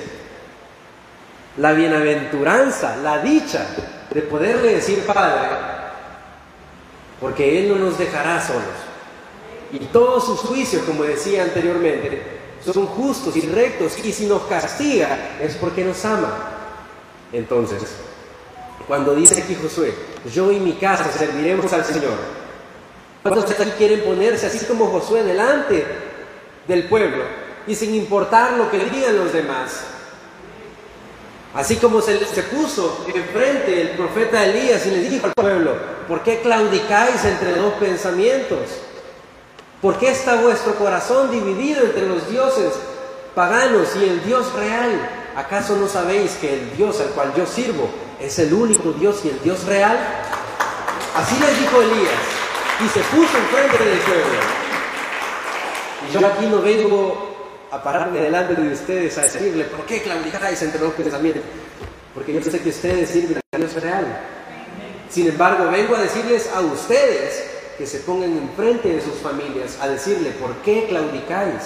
La 1.57 1.73
bienaventuranza, 1.73 2.95
la 2.97 3.19
dicha 3.19 3.67
de 4.09 4.21
poderle 4.21 4.75
decir 4.75 5.05
Padre, 5.05 5.47
porque 7.19 7.59
Él 7.59 7.69
no 7.69 7.75
nos 7.75 7.97
dejará 7.97 8.41
solos. 8.41 8.63
Y 9.71 9.79
todos 9.85 10.25
sus 10.25 10.39
juicios, 10.41 10.83
como 10.83 11.03
decía 11.03 11.43
anteriormente, 11.43 12.21
son 12.63 12.85
justos 12.85 13.35
y 13.35 13.41
rectos, 13.41 13.97
y 14.03 14.13
si 14.13 14.27
nos 14.27 14.43
castiga 14.43 15.37
es 15.41 15.55
porque 15.55 15.83
nos 15.83 16.03
ama. 16.05 16.52
Entonces, 17.33 17.81
cuando 18.87 19.15
dice 19.15 19.41
aquí 19.41 19.55
Josué, 19.55 19.93
yo 20.31 20.51
y 20.51 20.59
mi 20.59 20.73
casa 20.73 21.11
serviremos 21.11 21.73
al 21.73 21.83
Señor, 21.83 22.13
¿cuántos 23.23 23.49
aquí 23.49 23.71
quieren 23.71 24.01
ponerse 24.01 24.45
así 24.45 24.65
como 24.65 24.87
Josué 24.87 25.23
delante 25.23 25.83
del 26.67 26.83
pueblo 26.87 27.23
y 27.65 27.73
sin 27.73 27.95
importar 27.95 28.53
lo 28.53 28.69
que 28.69 28.77
le 28.77 28.89
digan 28.91 29.17
los 29.17 29.33
demás? 29.33 29.83
Así 31.55 31.77
como 31.77 32.01
se, 32.01 32.23
se 32.25 32.43
puso 32.43 33.05
enfrente 33.13 33.81
el 33.81 33.89
profeta 33.89 34.45
Elías 34.45 34.85
y 34.85 34.91
le 34.91 35.09
dijo 35.09 35.25
al 35.25 35.33
pueblo, 35.33 35.75
¿por 36.07 36.21
qué 36.21 36.39
claudicáis 36.41 37.25
entre 37.25 37.55
dos 37.55 37.73
pensamientos? 37.75 38.59
¿Por 39.81 39.97
qué 39.97 40.09
está 40.09 40.35
vuestro 40.35 40.75
corazón 40.75 41.31
dividido 41.31 41.83
entre 41.83 42.07
los 42.07 42.29
dioses 42.29 42.73
paganos 43.33 43.95
y 43.95 44.03
el 44.03 44.23
Dios 44.23 44.53
real? 44.53 45.22
¿Acaso 45.35 45.75
no 45.75 45.87
sabéis 45.87 46.31
que 46.33 46.53
el 46.53 46.77
Dios 46.77 46.99
al 47.01 47.09
cual 47.09 47.33
yo 47.35 47.45
sirvo 47.45 47.89
es 48.19 48.37
el 48.39 48.53
único 48.53 48.91
Dios 48.93 49.21
y 49.25 49.29
el 49.29 49.41
Dios 49.41 49.65
real? 49.65 49.97
Así 51.15 51.35
les 51.39 51.59
dijo 51.59 51.81
Elías 51.81 52.21
y 52.83 52.87
se 52.89 52.99
puso 53.01 53.37
enfrente 53.37 53.83
del 53.83 53.99
pueblo. 53.99 54.39
Y 56.07 56.13
yo 56.13 56.27
aquí 56.27 56.45
no 56.47 56.61
vengo 56.61 57.33
a 57.71 57.81
pararme 57.81 58.19
delante 58.19 58.55
de 58.55 58.73
ustedes 58.73 59.17
a 59.17 59.21
decirle, 59.23 59.65
¿por 59.65 59.85
qué 59.85 60.01
claudicáis 60.01 60.61
entre 60.61 60.79
dos 60.79 60.93
pensamientos? 60.93 61.43
Porque 62.13 62.33
yo 62.33 62.41
sé 62.41 62.59
que 62.59 62.69
ustedes 62.69 63.09
sirven 63.09 63.39
al 63.51 63.59
Dios 63.59 63.73
real. 63.81 64.05
Sin 65.09 65.27
embargo, 65.27 65.69
vengo 65.71 65.95
a 65.95 66.01
decirles 66.01 66.49
a 66.53 66.61
ustedes 66.61 67.45
que 67.77 67.87
se 67.87 67.99
pongan 67.99 68.37
enfrente 68.37 68.89
de 68.89 69.01
sus 69.01 69.15
familias 69.15 69.77
a 69.81 69.87
decirle, 69.87 70.31
¿por 70.31 70.53
qué 70.57 70.85
claudicáis 70.87 71.63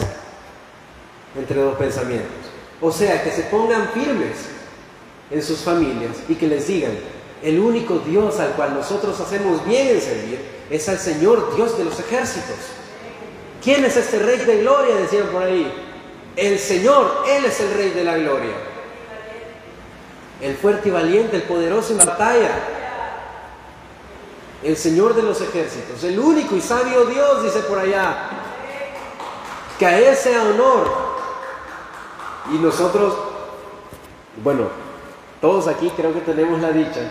entre 1.38 1.62
dos 1.62 1.78
pensamientos? 1.78 2.47
O 2.81 2.91
sea, 2.91 3.24
que 3.24 3.31
se 3.31 3.43
pongan 3.43 3.89
firmes 3.89 4.38
en 5.31 5.41
sus 5.41 5.60
familias 5.60 6.17
y 6.29 6.36
que 6.36 6.48
les 6.48 6.67
digan, 6.67 6.91
el 7.43 7.60
único 7.60 8.00
Dios 8.00 8.39
al 8.39 8.51
cual 8.51 8.74
nosotros 8.74 9.19
hacemos 9.19 9.65
bien 9.65 9.88
en 9.88 10.01
servir 10.01 10.39
es 10.69 10.88
al 10.89 11.00
Señor 11.00 11.55
Dios 11.55 11.77
de 11.77 11.86
los 11.86 12.00
ejércitos. 12.00 12.55
¿Quién 13.63 13.86
es 13.86 13.98
este 13.98 14.19
Rey 14.19 14.38
de 14.39 14.60
Gloria? 14.60 14.96
Decían 14.96 15.27
por 15.27 15.43
ahí. 15.43 15.72
El 16.36 16.60
Señor, 16.60 17.24
Él 17.27 17.46
es 17.46 17.60
el 17.60 17.74
Rey 17.74 17.89
de 17.89 18.03
la 18.03 18.17
Gloria. 18.17 18.53
El 20.41 20.55
fuerte 20.55 20.89
y 20.89 20.91
valiente, 20.91 21.36
el 21.36 21.43
poderoso 21.43 21.93
en 21.93 22.05
batalla. 22.05 22.51
el 24.63 24.77
Señor 24.77 25.15
de 25.15 25.24
los 25.24 25.39
ejércitos, 25.39 26.03
el 26.03 26.19
único 26.19 26.55
y 26.55 26.62
sabio 26.62 27.05
Dios, 27.05 27.43
dice 27.43 27.60
por 27.62 27.79
allá, 27.79 28.29
que 29.79 29.86
a 29.86 30.15
sea 30.15 30.43
honor. 30.43 31.07
Y 32.54 32.58
nosotros, 32.58 33.13
bueno, 34.44 34.68
todos 35.42 35.68
aquí 35.68 35.92
creo 35.96 36.13
que 36.13 36.22
tenemos 36.22 36.62
la 36.62 36.72
dicha 36.72 37.01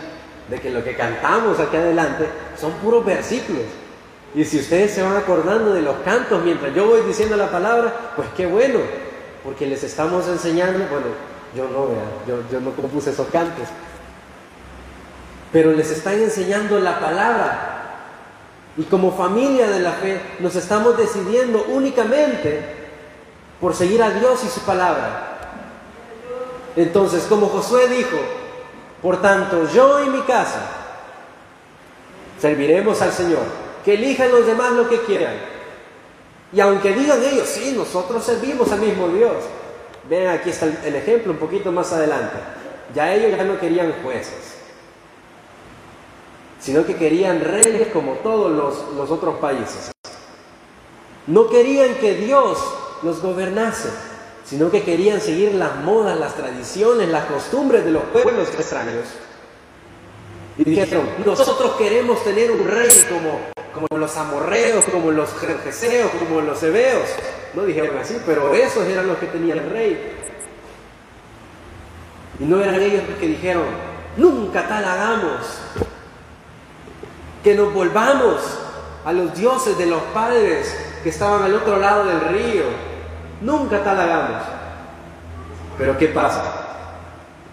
de 0.49 0.59
que 0.59 0.69
lo 0.69 0.83
que 0.83 0.95
cantamos 0.95 1.59
aquí 1.59 1.77
adelante 1.77 2.27
son 2.59 2.71
puros 2.73 3.05
versículos. 3.05 3.63
Y 4.35 4.43
si 4.45 4.59
ustedes 4.59 4.91
se 4.91 5.01
van 5.01 5.15
acordando 5.15 5.73
de 5.73 5.81
los 5.81 5.97
cantos 5.97 6.43
mientras 6.43 6.73
yo 6.73 6.87
voy 6.87 7.01
diciendo 7.01 7.37
la 7.37 7.49
palabra, 7.49 8.13
pues 8.15 8.27
qué 8.35 8.45
bueno, 8.45 8.79
porque 9.43 9.65
les 9.65 9.83
estamos 9.83 10.27
enseñando, 10.27 10.79
bueno, 10.89 11.07
yo 11.55 11.63
no, 11.69 11.87
yo, 12.27 12.41
yo 12.51 12.59
no 12.59 12.71
compuse 12.71 13.11
esos 13.11 13.27
cantos, 13.27 13.67
pero 15.51 15.71
les 15.71 15.89
están 15.91 16.15
enseñando 16.15 16.79
la 16.79 16.99
palabra. 16.99 17.73
Y 18.77 18.83
como 18.83 19.11
familia 19.11 19.69
de 19.69 19.79
la 19.79 19.93
fe 19.93 20.21
nos 20.39 20.55
estamos 20.55 20.97
decidiendo 20.97 21.65
únicamente 21.69 22.86
por 23.59 23.75
seguir 23.75 24.01
a 24.03 24.11
Dios 24.11 24.43
y 24.43 24.47
su 24.47 24.61
palabra. 24.61 25.37
Entonces, 26.75 27.23
como 27.23 27.47
Josué 27.47 27.87
dijo, 27.87 28.17
por 29.01 29.21
tanto, 29.21 29.67
yo 29.73 30.03
y 30.03 30.09
mi 30.09 30.21
casa 30.21 30.61
serviremos 32.39 33.01
al 33.01 33.11
Señor. 33.11 33.43
Que 33.83 33.93
elijan 33.93 34.31
los 34.31 34.45
demás 34.45 34.71
lo 34.73 34.89
que 34.89 35.01
quieran. 35.01 35.33
Y 36.51 36.59
aunque 36.59 36.93
digan 36.93 37.23
ellos, 37.23 37.47
sí, 37.47 37.73
nosotros 37.75 38.23
servimos 38.23 38.71
al 38.71 38.79
mismo 38.79 39.07
Dios. 39.07 39.35
Vean, 40.09 40.35
aquí 40.35 40.49
está 40.49 40.65
el 40.65 40.95
ejemplo 40.95 41.31
un 41.31 41.39
poquito 41.39 41.71
más 41.71 41.91
adelante. 41.93 42.37
Ya 42.93 43.13
ellos 43.13 43.37
ya 43.37 43.43
no 43.43 43.59
querían 43.59 43.93
jueces 44.03 44.57
sino 46.59 46.85
que 46.85 46.95
querían 46.95 47.41
reyes 47.41 47.87
como 47.89 48.13
todos 48.15 48.51
los, 48.51 49.09
otros 49.09 49.37
países. 49.37 49.91
No 51.27 51.49
querían 51.49 51.95
que 51.95 52.15
Dios 52.15 52.57
los 53.03 53.21
gobernase, 53.21 53.89
sino 54.45 54.71
que 54.71 54.83
querían 54.83 55.19
seguir 55.21 55.53
las 55.55 55.75
modas, 55.77 56.17
las 56.19 56.35
tradiciones, 56.35 57.09
las 57.09 57.25
costumbres 57.25 57.85
de 57.85 57.91
los 57.91 58.03
pueblos 58.03 58.47
extraños. 58.49 59.05
Y 60.57 60.63
dijeron, 60.63 61.07
nosotros 61.25 61.75
queremos 61.77 62.23
tener 62.23 62.51
un 62.51 62.67
rey 62.67 62.89
como, 63.09 63.39
como 63.73 63.99
los 63.99 64.17
amorreos, 64.17 64.85
como 64.85 65.11
los 65.11 65.29
jerjeseos, 65.33 66.11
como 66.11 66.41
los 66.41 66.61
hebeos. 66.63 67.09
No 67.53 67.63
dijeron 67.63 67.97
así, 67.97 68.17
pero 68.25 68.53
esos 68.53 68.85
eran 68.85 69.07
los 69.07 69.17
que 69.17 69.27
tenían 69.27 69.59
el 69.59 69.69
rey. 69.69 70.13
Y 72.39 72.45
no 72.45 72.61
eran 72.61 72.81
ellos 72.81 73.03
los 73.07 73.17
que 73.19 73.27
dijeron, 73.27 73.65
nunca 74.15 74.67
tal 74.67 74.83
hagamos 74.83 75.59
que 77.43 77.55
nos 77.55 77.73
volvamos 77.73 78.41
a 79.05 79.13
los 79.13 79.33
dioses 79.35 79.77
de 79.77 79.85
los 79.85 80.01
padres 80.13 80.75
que 81.03 81.09
estaban 81.09 81.43
al 81.43 81.55
otro 81.55 81.77
lado 81.77 82.05
del 82.05 82.19
río. 82.21 82.86
Nunca 83.41 83.83
tal 83.83 83.99
hagamos. 83.99 84.41
Pero 85.77 85.97
¿qué 85.97 86.07
pasa? 86.07 86.43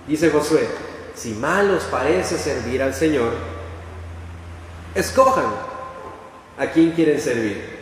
Dice 0.06 0.30
Josué, 0.30 0.68
si 1.14 1.32
mal 1.32 1.70
os 1.70 1.84
parece 1.84 2.38
servir 2.38 2.82
al 2.82 2.94
Señor, 2.94 3.32
escojan 4.94 5.46
a 6.58 6.66
quién 6.66 6.92
quieren 6.92 7.20
servir. 7.20 7.74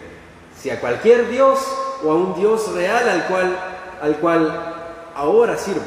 Si 0.59 0.71
a 0.71 0.81
cualquier 0.81 1.29
Dios 1.29 1.61
o 2.05 2.11
a 2.11 2.15
un 2.15 2.35
Dios 2.35 2.73
real 2.73 3.09
al 3.09 3.27
cual, 3.27 3.59
al 4.01 4.17
cual 4.17 4.75
ahora 5.15 5.57
sirvo. 5.57 5.81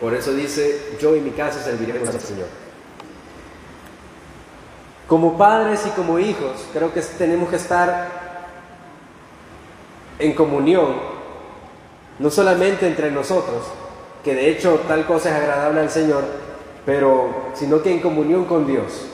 Por 0.00 0.14
eso 0.14 0.32
dice, 0.32 0.96
yo 1.00 1.16
y 1.16 1.20
mi 1.20 1.30
casa 1.30 1.62
serviremos 1.62 2.08
al 2.08 2.20
Señor. 2.20 2.48
Como 5.08 5.38
padres 5.38 5.86
y 5.86 5.90
como 5.90 6.18
hijos, 6.18 6.66
creo 6.72 6.92
que 6.92 7.00
tenemos 7.00 7.48
que 7.48 7.56
estar 7.56 8.25
en 10.18 10.32
comunión, 10.34 10.94
no 12.18 12.30
solamente 12.30 12.86
entre 12.86 13.10
nosotros, 13.10 13.64
que 14.24 14.34
de 14.34 14.50
hecho 14.50 14.80
tal 14.88 15.06
cosa 15.06 15.30
es 15.30 15.36
agradable 15.36 15.80
al 15.80 15.90
Señor, 15.90 16.24
pero 16.84 17.50
sino 17.54 17.82
que 17.82 17.92
en 17.92 18.00
comunión 18.00 18.44
con 18.44 18.66
Dios. 18.66 19.06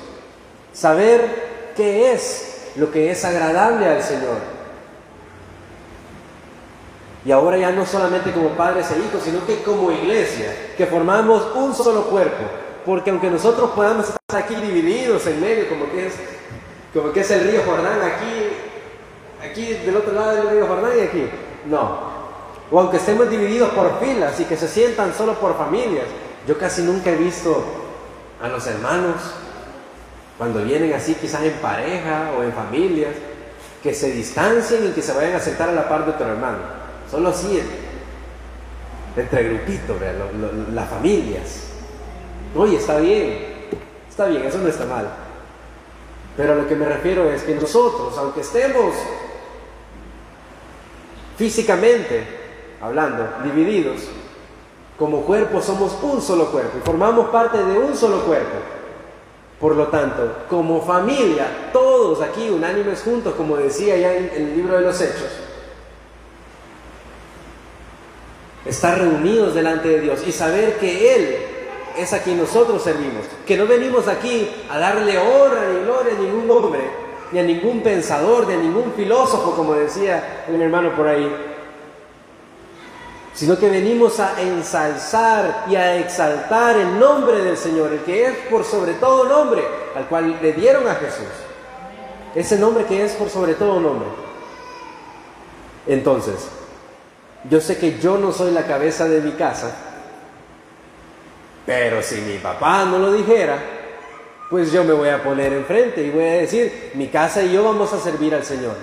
Saber 0.73 1.73
qué 1.77 2.13
es 2.13 2.73
lo 2.77 2.91
que 2.91 3.11
es 3.11 3.25
agradable 3.25 3.87
al 3.87 4.03
Señor. 4.03 4.53
Y 7.25 7.31
ahora 7.31 7.57
ya 7.57 7.71
no 7.71 7.87
solamente 7.87 8.33
como 8.33 8.51
padres 8.51 8.91
e 8.91 8.99
hijos, 8.99 9.23
sino 9.23 9.45
que 9.47 9.63
como 9.63 9.93
iglesia, 9.93 10.55
que 10.77 10.87
formamos 10.87 11.55
un 11.55 11.75
solo 11.75 12.05
cuerpo, 12.05 12.43
porque 12.85 13.11
aunque 13.11 13.31
nosotros 13.31 13.71
podamos 13.71 14.09
estar 14.09 14.43
aquí 14.43 14.57
divididos 14.57 15.27
en 15.27 15.41
medio, 15.41 15.69
como 15.69 15.91
que 15.91 16.09
es, 16.09 16.15
como 16.93 17.13
que 17.13 17.21
es 17.21 17.31
el 17.31 17.49
río 17.49 17.63
Jordán, 17.65 18.01
aquí, 18.03 18.49
aquí 19.43 19.75
del 19.75 19.97
otro 19.97 20.13
lado 20.13 20.37
del 20.37 20.51
río 20.51 20.67
Jordán 20.67 20.93
y 20.97 21.01
aquí, 21.01 21.29
no. 21.67 22.13
O 22.71 22.81
aunque 22.81 22.97
estemos 22.97 23.29
divididos 23.29 23.71
por 23.71 24.01
filas 24.01 24.39
y 24.41 24.45
que 24.45 24.57
se 24.57 24.69
sientan 24.69 25.13
solo 25.15 25.35
por 25.35 25.57
familias, 25.57 26.07
yo 26.47 26.57
casi 26.59 26.83
nunca 26.83 27.11
he 27.11 27.17
visto 27.17 27.63
a 28.41 28.49
los 28.49 28.67
hermanos 28.67 29.17
cuando 30.39 30.65
vienen 30.65 30.93
así 30.95 31.15
quizás 31.15 31.43
en 31.43 31.53
pareja 31.55 32.33
o 32.37 32.43
en 32.43 32.53
familias, 32.53 33.15
que 33.83 33.95
se 33.95 34.13
distancien 34.13 34.89
y 34.89 34.91
que 34.93 35.03
se 35.03 35.13
vayan 35.13 35.35
a 35.35 35.41
sentar 35.41 35.69
a 35.69 35.73
la 35.73 35.89
par 35.89 36.05
de 36.05 36.13
otro 36.13 36.27
hermano. 36.27 36.59
Solo 37.11 37.29
así, 37.29 37.61
entre 39.17 39.45
grupitos, 39.45 39.97
las 40.73 40.89
familias. 40.89 41.65
Oye, 42.57 42.77
está 42.77 42.99
bien, 42.99 43.69
está 44.09 44.27
bien, 44.27 44.45
eso 44.45 44.59
no 44.59 44.69
está 44.69 44.85
mal. 44.87 45.09
Pero 46.37 46.55
a 46.55 46.57
lo 46.57 46.67
que 46.67 46.75
me 46.75 46.87
refiero 46.87 47.31
es 47.31 47.43
que 47.43 47.55
nosotros, 47.55 48.17
aunque 48.17 48.41
estemos 48.41 48.95
físicamente 51.37 52.25
hablando, 52.81 53.29
divididos, 53.45 54.03
como 54.99 55.23
cuerpo 55.23 55.61
somos 55.61 55.97
un 56.03 56.21
solo 56.21 56.51
cuerpo 56.51 56.79
y 56.79 56.87
formamos 56.87 57.31
parte 57.31 57.59
de 57.59 57.79
un 57.79 57.97
solo 57.97 58.25
cuerpo. 58.25 58.57
Por 59.59 59.77
lo 59.77 59.87
tanto, 59.87 60.39
como 60.51 60.83
familia, 60.83 61.71
todos 61.73 62.21
aquí 62.21 62.51
unánimes 62.51 63.03
juntos, 63.03 63.35
como 63.35 63.57
decía 63.57 63.97
ya 63.97 64.15
en 64.15 64.31
el 64.35 64.57
libro 64.57 64.77
de 64.77 64.83
los 64.83 65.01
Hechos, 65.01 65.31
estar 68.65 68.99
reunidos 68.99 69.55
delante 69.55 69.89
de 69.89 70.01
Dios 70.01 70.27
y 70.27 70.33
saber 70.33 70.79
que 70.79 71.15
Él 71.15 71.37
es 71.97 72.13
a 72.13 72.23
quien 72.23 72.39
nosotros 72.39 72.83
servimos. 72.83 73.25
Que 73.47 73.57
no 73.57 73.67
venimos 73.67 74.09
aquí 74.09 74.51
a 74.71 74.79
darle 74.79 75.19
honra 75.19 75.69
ni 75.73 75.85
gloria 75.85 76.15
a 76.17 76.21
ningún 76.21 76.51
hombre, 76.51 76.81
ni 77.33 77.39
a 77.39 77.43
ningún 77.43 77.81
pensador, 77.81 78.47
ni 78.47 78.55
a 78.55 78.59
ningún 78.59 78.93
filósofo, 78.95 79.53
como 79.57 79.75
decía 79.75 80.45
un 80.49 80.61
hermano 80.61 80.95
por 80.95 81.09
ahí, 81.09 81.31
sino 83.35 83.59
que 83.59 83.71
venimos 83.71 84.21
a 84.21 84.41
ensalzar 84.41 85.65
y 85.69 85.77
a 85.77 85.97
exaltar 85.97 86.77
el 86.77 86.99
nombre 86.99 87.43
del 87.43 87.57
Señor, 87.57 87.93
el 87.93 88.01
que 88.01 88.27
es 88.27 88.37
por 88.51 88.65
sobre 88.65 88.95
todo 88.95 89.25
nombre, 89.25 89.63
al 89.97 90.07
cual 90.07 90.39
le 90.43 90.53
dieron 90.53 90.87
a 90.87 90.95
Jesús. 90.95 91.29
Ese 92.35 92.59
nombre 92.59 92.85
que 92.85 93.05
es 93.05 93.13
por 93.13 93.31
sobre 93.31 93.55
todo 93.55 93.81
nombre. 93.81 94.09
Entonces, 95.87 96.49
yo 97.49 97.61
sé 97.61 97.79
que 97.79 97.99
yo 97.99 98.19
no 98.19 98.33
soy 98.33 98.53
la 98.53 98.67
cabeza 98.67 99.09
de 99.09 99.21
mi 99.21 99.33
casa, 99.33 99.75
pero 101.65 102.03
si 102.03 102.21
mi 102.21 102.39
papá 102.39 102.85
no 102.85 102.99
lo 102.99 103.13
dijera, 103.13 103.59
pues 104.53 104.71
yo 104.71 104.85
me 104.85 104.93
voy 104.93 105.09
a 105.09 105.23
poner 105.23 105.51
enfrente 105.55 106.03
y 106.03 106.11
voy 106.11 106.25
a 106.25 106.33
decir, 106.33 106.91
mi 106.93 107.09
casa 107.09 107.43
y 107.43 107.55
yo 107.55 107.65
vamos 107.65 107.91
a 107.95 107.99
servir 107.99 108.35
al 108.35 108.45
Señor. 108.45 108.75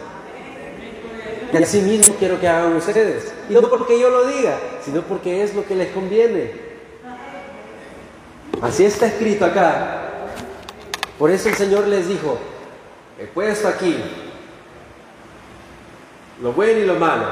Y 1.53 1.58
así 1.58 1.79
mismo 1.82 2.15
quiero 2.15 2.39
que 2.39 2.47
hagan 2.47 2.75
ustedes. 2.75 3.32
Y 3.47 3.53
no 3.53 3.62
porque 3.62 3.99
yo 3.99 4.10
lo 4.10 4.25
diga, 4.25 4.58
sino 4.84 5.03
porque 5.03 5.43
es 5.43 5.53
lo 5.53 5.63
que 5.63 5.75
les 5.75 5.91
conviene. 5.91 6.53
Así 8.63 8.84
está 8.84 9.05
escrito 9.05 9.45
acá. 9.45 10.25
Por 11.19 11.29
eso 11.29 11.49
el 11.49 11.55
Señor 11.55 11.86
les 11.86 12.08
dijo, 12.08 12.39
he 13.19 13.25
puesto 13.27 13.67
aquí 13.67 13.95
lo 16.41 16.51
bueno 16.53 16.79
y 16.79 16.86
lo 16.86 16.95
malo 16.95 17.27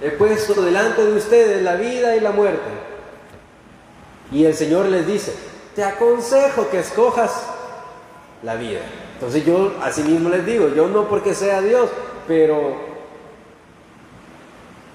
He 0.00 0.10
puesto 0.10 0.60
delante 0.62 1.04
de 1.04 1.12
ustedes 1.12 1.62
la 1.62 1.76
vida 1.76 2.16
y 2.16 2.20
la 2.20 2.32
muerte. 2.32 2.91
Y 4.32 4.44
el 4.44 4.54
Señor 4.54 4.86
les 4.86 5.06
dice, 5.06 5.34
te 5.74 5.84
aconsejo 5.84 6.68
que 6.70 6.80
escojas 6.80 7.30
la 8.42 8.54
vida. 8.54 8.80
Entonces 9.14 9.44
yo 9.44 9.74
así 9.82 10.02
mismo 10.02 10.28
les 10.30 10.44
digo, 10.44 10.68
yo 10.68 10.88
no 10.88 11.08
porque 11.08 11.34
sea 11.34 11.60
Dios, 11.60 11.90
pero 12.26 12.76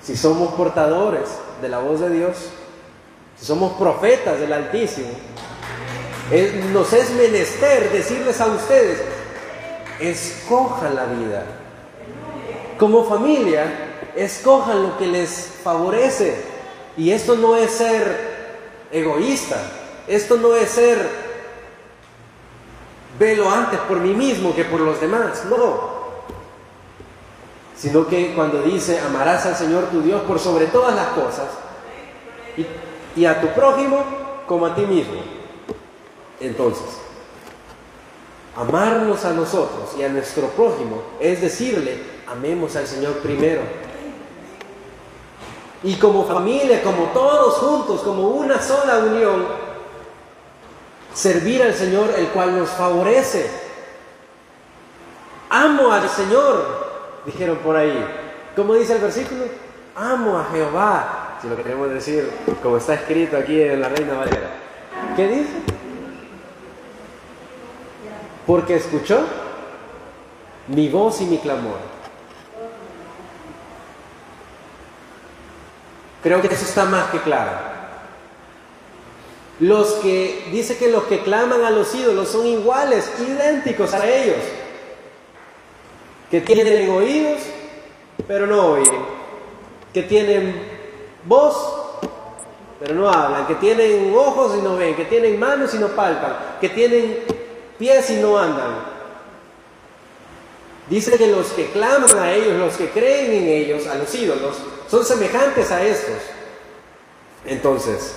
si 0.02 0.18
somos 0.18 0.54
portadores 0.54 1.30
de 1.62 1.70
la 1.70 1.80
voz 1.80 2.00
de 2.00 2.10
Dios, 2.10 2.36
si 3.38 3.46
somos 3.46 3.74
profetas 3.74 4.40
del 4.40 4.52
Altísimo, 4.52 5.10
nos 6.74 6.92
es 6.94 7.12
menester 7.12 7.92
decirles 7.92 8.42
a 8.42 8.48
ustedes, 8.48 9.02
escojan 10.00 10.96
la 10.96 11.06
vida. 11.06 11.46
Como 12.78 13.06
familia, 13.06 14.12
escojan 14.16 14.84
lo 14.84 14.98
que 14.98 15.08
les 15.08 15.50
favorece. 15.64 16.36
Y 16.98 17.12
esto 17.12 17.36
no 17.36 17.56
es 17.56 17.72
ser 17.72 18.37
egoísta, 18.92 19.58
esto 20.08 20.38
no 20.38 20.56
es 20.56 20.70
ser 20.70 21.28
velo 23.20 23.50
antes 23.50 23.80
por 23.82 24.00
mí 24.00 24.14
mismo 24.14 24.56
que 24.56 24.66
por 24.66 24.80
los 24.80 25.02
demás. 25.02 25.46
No. 25.46 25.98
Sino 27.76 28.08
que 28.08 28.34
cuando 28.34 28.62
dice, 28.62 29.00
amarás 29.00 29.46
al 29.46 29.56
Señor 29.56 29.86
tu 29.86 30.02
Dios 30.02 30.22
por 30.24 30.40
sobre 30.40 30.66
todas 30.68 30.96
las 30.96 31.08
cosas 31.08 31.48
y, 32.56 32.66
y 33.20 33.26
a 33.26 33.40
tu 33.40 33.48
prójimo 33.50 34.04
como 34.48 34.66
a 34.66 34.76
ti 34.76 34.82
mismo. 34.82 35.22
Entonces, 36.40 36.86
amarnos 38.56 39.26
a 39.26 39.34
nosotros 39.34 39.92
y 39.98 40.04
a 40.04 40.10
nuestro 40.10 40.48
prójimo 40.50 41.02
es 41.20 41.42
decirle, 41.42 42.00
amemos 42.28 42.76
al 42.76 42.88
Señor 42.88 43.18
primero. 43.20 43.62
Y 45.88 45.96
como 45.96 46.26
familia, 46.26 46.84
como 46.84 47.04
todos 47.14 47.60
juntos, 47.60 48.02
como 48.02 48.28
una 48.28 48.62
sola 48.62 49.00
unión, 49.00 49.46
servir 51.14 51.64
al 51.64 51.74
Señor 51.74 52.10
el 52.18 52.28
cual 52.28 52.60
nos 52.60 52.72
favorece. 52.72 53.50
Amo 55.50 55.94
al 55.94 56.10
Señor, 56.10 57.22
dijeron 57.26 57.60
por 57.60 57.78
ahí. 57.78 58.06
¿Cómo 58.54 58.74
dice 58.74 58.96
el 58.96 59.02
versículo? 59.02 59.46
Amo 59.96 60.38
a 60.38 60.50
Jehová, 60.52 61.38
si 61.42 61.48
lo 61.48 61.56
queremos 61.56 61.90
decir 61.90 62.32
como 62.62 62.76
está 62.76 62.96
escrito 62.96 63.38
aquí 63.38 63.62
en 63.62 63.80
la 63.80 63.88
Reina 63.88 64.16
Valera. 64.16 64.50
¿Qué 65.16 65.26
dice? 65.26 65.54
Porque 68.46 68.76
escuchó 68.76 69.22
mi 70.68 70.90
voz 70.90 71.22
y 71.22 71.26
mi 71.28 71.38
clamor. 71.38 71.97
Creo 76.28 76.42
que 76.42 76.48
eso 76.48 76.66
está 76.66 76.84
más 76.84 77.10
que 77.10 77.22
claro. 77.22 77.52
Los 79.62 79.94
que, 79.94 80.50
dice 80.52 80.78
que 80.78 80.90
los 80.90 81.04
que 81.04 81.22
claman 81.22 81.64
a 81.64 81.72
los 81.72 81.96
ídolos 81.96 82.28
son 82.28 82.46
iguales, 82.46 83.10
idénticos 83.18 83.94
a 83.94 84.06
ellos. 84.06 84.44
Que 86.30 86.42
tienen 86.42 86.90
oídos, 86.90 87.40
pero 88.28 88.46
no 88.46 88.74
oyen. 88.74 89.00
Que 89.94 90.04
tienen 90.04 90.54
voz, 91.24 92.02
pero 92.82 92.94
no 92.94 93.08
hablan. 93.08 93.48
Que 93.48 93.56
tienen 93.56 94.14
ojos 94.14 94.58
y 94.60 94.62
no 94.62 94.76
ven. 94.76 94.98
Que 94.98 95.06
tienen 95.06 95.40
manos 95.40 95.74
y 95.76 95.78
no 95.78 95.88
palpan. 95.88 96.58
Que 96.60 96.68
tienen 96.68 97.20
pies 97.80 98.10
y 98.10 98.18
no 98.18 98.38
andan. 98.38 98.80
Dice 100.90 101.18
que 101.18 101.28
los 101.28 101.48
que 101.54 101.68
claman 101.68 102.20
a 102.20 102.34
ellos, 102.34 102.60
los 102.60 102.76
que 102.76 102.90
creen 102.90 103.32
en 103.32 103.48
ellos, 103.48 103.88
a 103.88 103.96
los 103.96 104.14
ídolos, 104.14 104.58
son 104.90 105.04
semejantes 105.06 105.72
a 105.72 105.84
estos. 105.84 106.18
Entonces, 107.46 108.14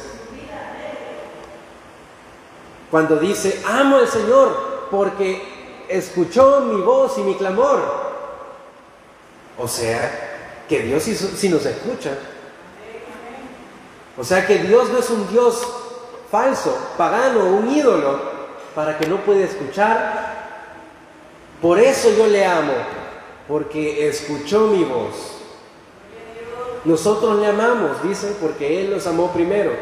cuando 2.90 3.16
dice, 3.16 3.62
amo 3.66 3.96
al 3.96 4.09
Señor 4.09 4.88
porque 4.90 5.87
escuchó 5.88 6.61
mi 6.61 6.80
voz 6.80 7.18
y 7.18 7.22
mi 7.22 7.35
clamor, 7.37 7.80
o 9.59 9.68
sea, 9.68 10.64
que 10.68 10.80
Dios 10.80 11.02
sí, 11.02 11.48
nos 11.48 11.64
escucha. 11.66 12.16
O 14.16 14.24
sea 14.24 14.46
que 14.46 14.59
Dios 14.59 14.90
no 14.90 14.98
es 14.98 15.11
un 15.11 15.28
Dios 15.30 15.66
falso, 16.30 16.76
pagano, 16.96 17.44
un 17.44 17.70
ídolo, 17.70 18.18
para 18.74 18.98
que 18.98 19.06
no 19.06 19.18
pueda 19.18 19.44
escuchar. 19.44 20.38
Por 21.61 21.78
eso 21.78 22.11
yo 22.16 22.26
le 22.26 22.44
amo, 22.44 22.72
porque 23.46 24.09
escuchó 24.09 24.68
mi 24.68 24.85
voz. 24.85 25.39
Nosotros 26.85 27.38
le 27.38 27.47
amamos, 27.47 28.03
dice, 28.03 28.35
porque 28.40 28.81
Él 28.81 28.90
nos 28.90 29.07
amó 29.07 29.33
primero. 29.33 29.73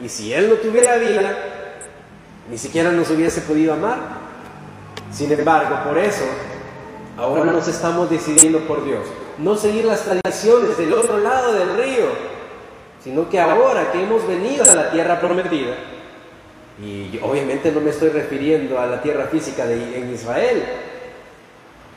Y 0.00 0.08
si 0.08 0.32
Él 0.32 0.50
no 0.50 0.56
tuviera 0.56 0.96
vida, 0.96 1.36
ni 2.50 2.58
siquiera 2.58 2.92
nos 2.92 3.10
hubiese 3.10 3.40
podido 3.42 3.72
amar. 3.72 3.98
Sin 5.10 5.30
embargo, 5.32 5.78
por 5.88 5.98
eso, 5.98 6.24
ahora 7.16 7.44
nos 7.44 7.68
estamos 7.68 8.10
decidiendo 8.10 8.60
por 8.60 8.84
Dios. 8.84 9.06
No 9.38 9.56
seguir 9.56 9.84
las 9.84 10.02
tradiciones 10.02 10.76
del 10.76 10.92
otro 10.92 11.18
lado 11.18 11.52
del 11.52 11.76
río, 11.76 12.06
sino 13.02 13.28
que 13.28 13.40
ahora 13.40 13.90
que 13.92 14.02
hemos 14.02 14.26
venido 14.26 14.64
a 14.64 14.74
la 14.74 14.90
tierra 14.90 15.20
prometida, 15.20 15.74
y 16.82 17.18
obviamente 17.22 17.70
no 17.70 17.80
me 17.80 17.90
estoy 17.90 18.08
refiriendo 18.08 18.78
a 18.78 18.86
la 18.86 19.02
tierra 19.02 19.26
física 19.26 19.66
de, 19.66 19.98
en 19.98 20.12
Israel, 20.12 20.64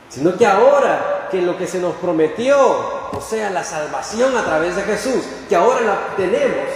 sino 0.09 0.37
que 0.37 0.45
ahora 0.45 1.27
que 1.31 1.41
lo 1.41 1.57
que 1.57 1.67
se 1.67 1.79
nos 1.79 1.95
prometió, 1.95 3.04
o 3.11 3.21
sea, 3.21 3.49
la 3.49 3.63
salvación 3.63 4.35
a 4.37 4.43
través 4.43 4.75
de 4.75 4.83
Jesús, 4.83 5.23
que 5.47 5.55
ahora 5.55 5.81
la 5.81 6.15
tenemos, 6.15 6.67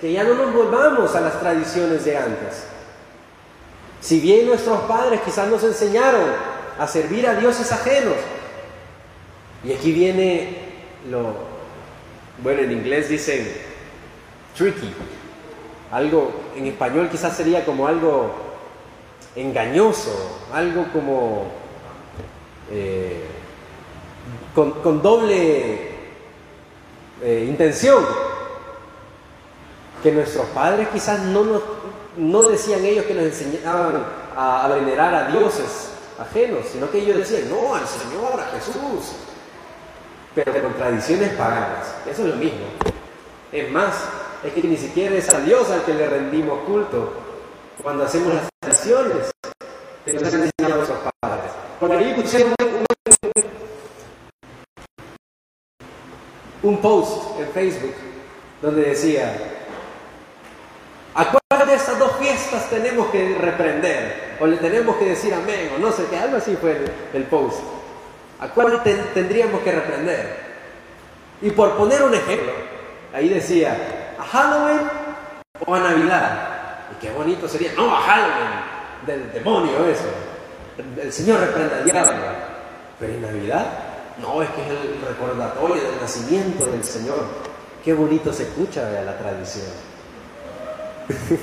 que 0.00 0.12
ya 0.12 0.24
no 0.24 0.34
nos 0.34 0.52
volvamos 0.52 1.14
a 1.14 1.20
las 1.20 1.40
tradiciones 1.40 2.04
de 2.04 2.16
antes. 2.16 2.64
Si 4.00 4.20
bien 4.20 4.46
nuestros 4.46 4.80
padres 4.82 5.20
quizás 5.24 5.48
nos 5.48 5.62
enseñaron 5.64 6.30
a 6.78 6.86
servir 6.86 7.26
a 7.26 7.34
dioses 7.34 7.70
ajenos, 7.72 8.14
y 9.64 9.72
aquí 9.72 9.92
viene 9.92 10.58
lo, 11.10 11.34
bueno, 12.42 12.62
en 12.62 12.72
inglés 12.72 13.08
dicen 13.08 13.52
tricky, 14.56 14.94
algo, 15.90 16.32
en 16.56 16.66
español 16.66 17.08
quizás 17.10 17.36
sería 17.36 17.64
como 17.64 17.88
algo 17.88 18.34
engañoso, 19.34 20.46
algo 20.52 20.86
como 20.92 21.46
eh, 22.70 23.24
con, 24.54 25.02
doble 25.02 25.90
eh, 27.22 27.46
intención, 27.48 28.04
que 30.02 30.12
nuestros 30.12 30.46
padres 30.48 30.88
quizás 30.92 31.20
no, 31.20 31.44
nos, 31.44 31.62
no 32.16 32.42
decían 32.44 32.84
ellos 32.84 33.04
que 33.06 33.14
nos 33.14 33.24
enseñaban 33.24 34.04
a, 34.36 34.68
venerar 34.68 35.14
a 35.14 35.30
dioses 35.30 35.90
ajenos, 36.18 36.66
sino 36.72 36.90
que 36.90 36.98
ellos 36.98 37.16
decían, 37.18 37.48
no, 37.50 37.74
al 37.74 37.86
Señor, 37.86 38.40
a 38.40 38.56
Jesús, 38.56 39.16
pero 40.34 40.62
con 40.62 40.74
tradiciones 40.74 41.30
paganas, 41.34 41.94
eso 42.08 42.22
es 42.22 42.28
lo 42.28 42.36
mismo. 42.36 42.66
Es 43.50 43.70
más, 43.70 43.94
es 44.44 44.52
que 44.52 44.62
ni 44.62 44.76
siquiera 44.76 45.16
es 45.16 45.28
a 45.30 45.40
Dios 45.40 45.70
al 45.70 45.82
que 45.82 45.94
le 45.94 46.08
rendimos 46.08 46.60
culto 46.60 47.12
cuando 47.82 48.04
hacemos 48.04 48.34
las 48.34 48.48
tradiciones 48.60 49.30
que 50.04 50.12
nos 50.12 50.34
han 50.34 50.42
enseñado 50.42 50.76
nuestros 50.76 50.98
padres. 51.20 51.50
Por 51.80 51.92
ahí 51.92 52.14
pusieron 52.14 52.54
un, 52.60 52.86
post 56.62 57.40
en 57.40 57.48
Facebook 57.48 57.94
donde 58.60 58.82
decía, 58.82 59.32
¿a 61.14 61.24
cuál 61.24 61.66
de 61.66 61.74
estas 61.74 61.98
dos 61.98 62.12
fiestas 62.18 62.68
tenemos 62.70 63.08
que 63.08 63.36
reprender? 63.38 64.36
O 64.40 64.46
le 64.46 64.56
tenemos 64.56 64.96
que 64.96 65.06
decir 65.06 65.32
amén, 65.32 65.70
o 65.76 65.78
no 65.78 65.92
sé 65.92 66.04
qué, 66.10 66.16
algo 66.18 66.36
así 66.36 66.56
fue 66.56 66.84
el, 67.12 67.24
post. 67.24 67.60
¿A 68.40 68.48
cuál 68.48 68.82
tendríamos 69.14 69.60
que 69.62 69.72
reprender? 69.72 70.48
Y 71.40 71.50
por 71.50 71.76
poner 71.76 72.02
un 72.02 72.14
ejemplo, 72.14 72.52
ahí 73.12 73.28
decía, 73.28 73.76
¿a 74.18 74.24
Halloween 74.24 74.80
o 75.64 75.74
a 75.74 75.78
Navidad? 75.80 76.48
Y 76.92 77.04
qué 77.04 77.12
bonito 77.12 77.48
sería, 77.48 77.72
no, 77.76 77.94
a 77.94 78.00
Halloween, 78.00 78.48
del 79.06 79.32
demonio 79.32 79.86
eso 79.88 80.08
el 81.00 81.12
Señor 81.12 81.40
reprenda 81.40 81.78
al 81.78 81.84
diablo. 81.84 82.12
Pero 82.98 83.12
en 83.12 83.22
Navidad, 83.22 83.66
no, 84.20 84.42
es 84.42 84.50
que 84.50 84.62
es 84.62 84.68
el 84.70 85.00
recordatorio 85.06 85.82
del 85.82 86.00
nacimiento 86.00 86.66
del 86.66 86.84
Señor. 86.84 87.24
Qué 87.84 87.92
bonito 87.92 88.32
se 88.32 88.44
escucha 88.44 88.88
la 89.02 89.16
tradición. 89.18 89.66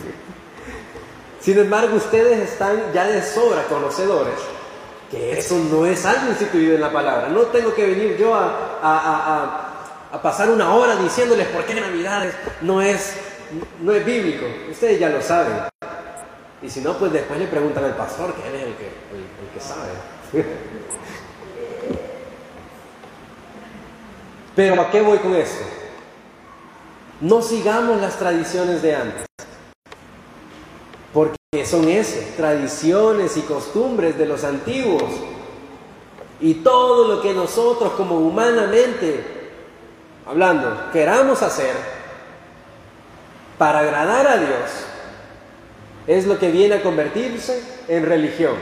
Sin 1.40 1.58
embargo, 1.58 1.98
ustedes 1.98 2.52
están 2.52 2.92
ya 2.94 3.06
de 3.06 3.22
sobra 3.22 3.64
conocedores 3.66 4.36
que 5.10 5.38
eso 5.38 5.58
no 5.72 5.86
es 5.86 6.04
algo 6.06 6.30
instituido 6.30 6.76
en 6.76 6.82
la 6.82 6.92
palabra. 6.92 7.30
No 7.30 7.42
tengo 7.44 7.74
que 7.74 7.86
venir 7.86 8.18
yo 8.18 8.34
a, 8.34 9.66
a 10.16 10.22
pasar 10.22 10.50
una 10.50 10.74
hora 10.74 10.96
diciéndoles 10.96 11.46
por 11.48 11.66
qué 11.66 11.76
Navidad 11.76 12.32
no 12.62 12.82
es, 12.82 13.16
no 13.82 13.92
es 13.92 14.06
bíblico. 14.06 14.46
Ustedes 14.72 14.98
ya 14.98 15.10
lo 15.10 15.22
saben. 15.22 15.54
Y 16.62 16.70
si 16.70 16.80
no, 16.80 16.98
pues 16.98 17.12
después 17.12 17.38
le 17.38 17.48
preguntan 17.48 17.84
al 17.84 17.96
pastor, 17.96 18.34
que 18.34 18.48
él 18.48 18.56
es 18.56 18.64
el 18.64 18.76
que, 18.76 18.86
el, 18.86 19.50
que 19.54 19.60
sabe. 19.60 19.92
Pero 24.56 24.82
¿a 24.82 24.89
qué 24.89 25.02
voy 25.02 25.18
con 25.18 25.36
esto? 25.36 25.63
No 27.20 27.41
sigamos 27.41 28.00
las 28.00 28.18
tradiciones 28.18 28.82
de 28.82 28.96
antes. 28.96 29.26
Porque 31.13 31.65
son 31.65 31.88
eso, 31.89 32.20
tradiciones 32.38 33.38
y 33.38 33.41
costumbres 33.41 34.18
de 34.18 34.26
los 34.26 34.44
antiguos. 34.44 35.04
Y 36.39 36.56
todo 36.56 37.08
lo 37.08 37.22
que 37.22 37.34
nosotros 37.34 37.94
como 37.94 38.18
humanamente, 38.18 39.24
hablando, 40.26 40.91
queramos 40.91 41.41
hacer 41.41 41.74
para 43.58 43.80
agradar 43.80 44.28
a 44.28 44.38
Dios, 44.38 44.86
es 46.08 46.26
lo 46.26 46.38
que 46.38 46.52
viene 46.52 46.76
a 46.76 46.84
convertirse 46.84 47.62
en 47.88 48.06
religión. 48.06 48.56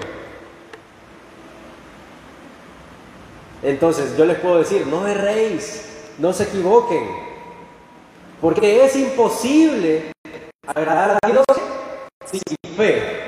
Entonces 3.64 4.18
yo 4.18 4.26
les 4.26 4.38
puedo 4.40 4.60
decir, 4.60 4.86
no 4.88 5.08
erréis, 5.08 5.86
no 6.18 6.34
se 6.34 6.44
equivoquen, 6.44 7.08
porque 8.42 8.84
es 8.84 8.96
imposible 8.98 10.12
agradar 10.68 11.18
a 11.22 11.28
Dios 11.30 11.46
sin 12.30 12.42
fe. 12.76 13.24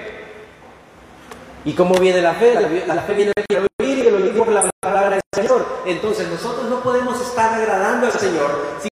¿Y 1.63 1.73
cómo 1.73 1.95
viene 1.95 2.21
la 2.21 2.33
fe? 2.33 2.53
La, 2.85 3.01
fe 3.01 3.13
viene 3.13 3.31
de 3.49 3.57
oír 3.79 3.97
y 3.97 4.01
de 4.01 4.11
oír 4.13 4.37
por 4.37 4.49
la 4.49 4.69
palabra 4.81 5.11
del 5.11 5.21
Señor. 5.33 5.65
Entonces 5.85 6.27
nosotros 6.27 6.69
no 6.69 6.81
podemos 6.81 7.19
estar 7.21 7.53
agradando 7.53 8.07
al 8.07 8.11
Señor 8.11 8.51
si 8.81 8.89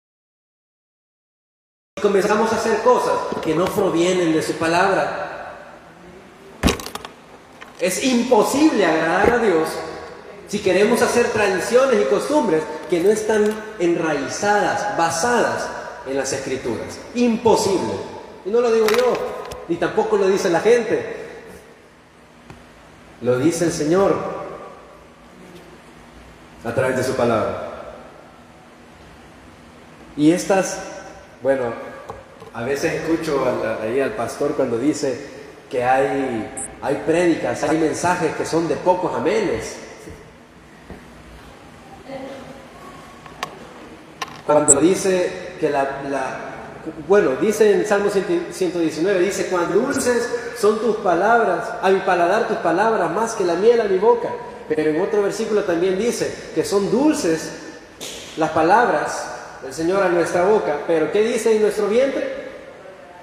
comenzamos 2.02 2.52
a 2.52 2.58
hacer 2.58 2.82
cosas 2.82 3.14
que 3.42 3.56
no 3.56 3.66
provienen 3.66 4.34
de 4.34 4.44
su 4.44 4.54
palabra. 4.54 5.26
Es 7.80 8.04
imposible 8.04 8.86
agradar 8.86 9.32
a 9.32 9.38
Dios 9.40 9.70
si 10.50 10.60
queremos 10.60 11.02
hacer 11.02 11.28
tradiciones 11.28 12.02
y 12.02 12.06
costumbres 12.06 12.64
que 12.90 13.00
no 13.02 13.12
están 13.12 13.56
enraizadas, 13.78 14.98
basadas 14.98 15.68
en 16.08 16.18
las 16.18 16.34
escrituras. 16.34 17.00
Imposible. 17.14 17.94
Y 18.46 18.50
no 18.50 18.60
lo 18.60 18.72
digo 18.72 18.88
yo, 18.88 19.14
ni 19.68 19.76
tampoco 19.76 20.18
lo 20.18 20.28
dice 20.28 20.50
la 20.50 20.60
gente. 20.60 21.18
Lo 23.22 23.38
dice 23.38 23.66
el 23.66 23.72
Señor 23.72 24.16
a 26.64 26.74
través 26.74 26.98
de 26.98 27.04
su 27.04 27.14
palabra. 27.14 27.94
Y 30.18 30.32
estas, 30.32 30.80
bueno, 31.44 31.74
a 32.54 32.64
veces 32.64 32.94
escucho 32.94 33.46
ahí 33.82 34.00
al 34.00 34.14
pastor 34.14 34.56
cuando 34.56 34.80
dice 34.80 35.28
que 35.70 35.84
hay, 35.84 36.52
hay 36.82 37.04
prédicas, 37.06 37.62
hay 37.64 37.78
mensajes 37.78 38.36
que 38.36 38.46
son 38.46 38.68
de 38.68 38.76
pocos 38.76 39.14
amenes. 39.14 39.89
Cuando 44.52 44.82
dice 44.82 45.54
que 45.60 45.70
la, 45.70 46.00
bueno, 47.08 47.32
dice 47.40 47.72
en 47.72 47.86
Salmo 47.86 48.10
119, 48.10 49.20
dice, 49.20 49.46
cuán 49.46 49.72
dulces 49.72 50.28
son 50.58 50.80
tus 50.80 50.98
palabras, 50.98 51.70
a 51.84 51.90
mi 51.92 52.00
paladar 52.00 52.48
tus 52.48 52.58
palabras, 52.58 53.12
más 53.12 53.34
que 53.34 53.44
la 53.44 53.54
miel 53.54 53.80
a 53.80 53.84
mi 53.84 54.00
boca. 54.00 54.30
Pero 54.68 54.90
en 54.90 55.02
otro 55.02 55.22
versículo 55.22 55.64
también 55.64 56.00
dice 56.00 56.34
que 56.56 56.64
son 56.64 56.90
dulces 56.90 57.52
las 58.38 58.50
palabras 58.50 59.60
del 59.62 59.74
Señor 59.74 60.02
a 60.02 60.10
nuestra 60.10 60.44
boca, 60.46 60.80
pero 60.88 61.12
¿qué 61.12 61.22
dice 61.22 61.56
en 61.56 61.62
nuestro 61.62 61.88
vientre? 61.88 62.50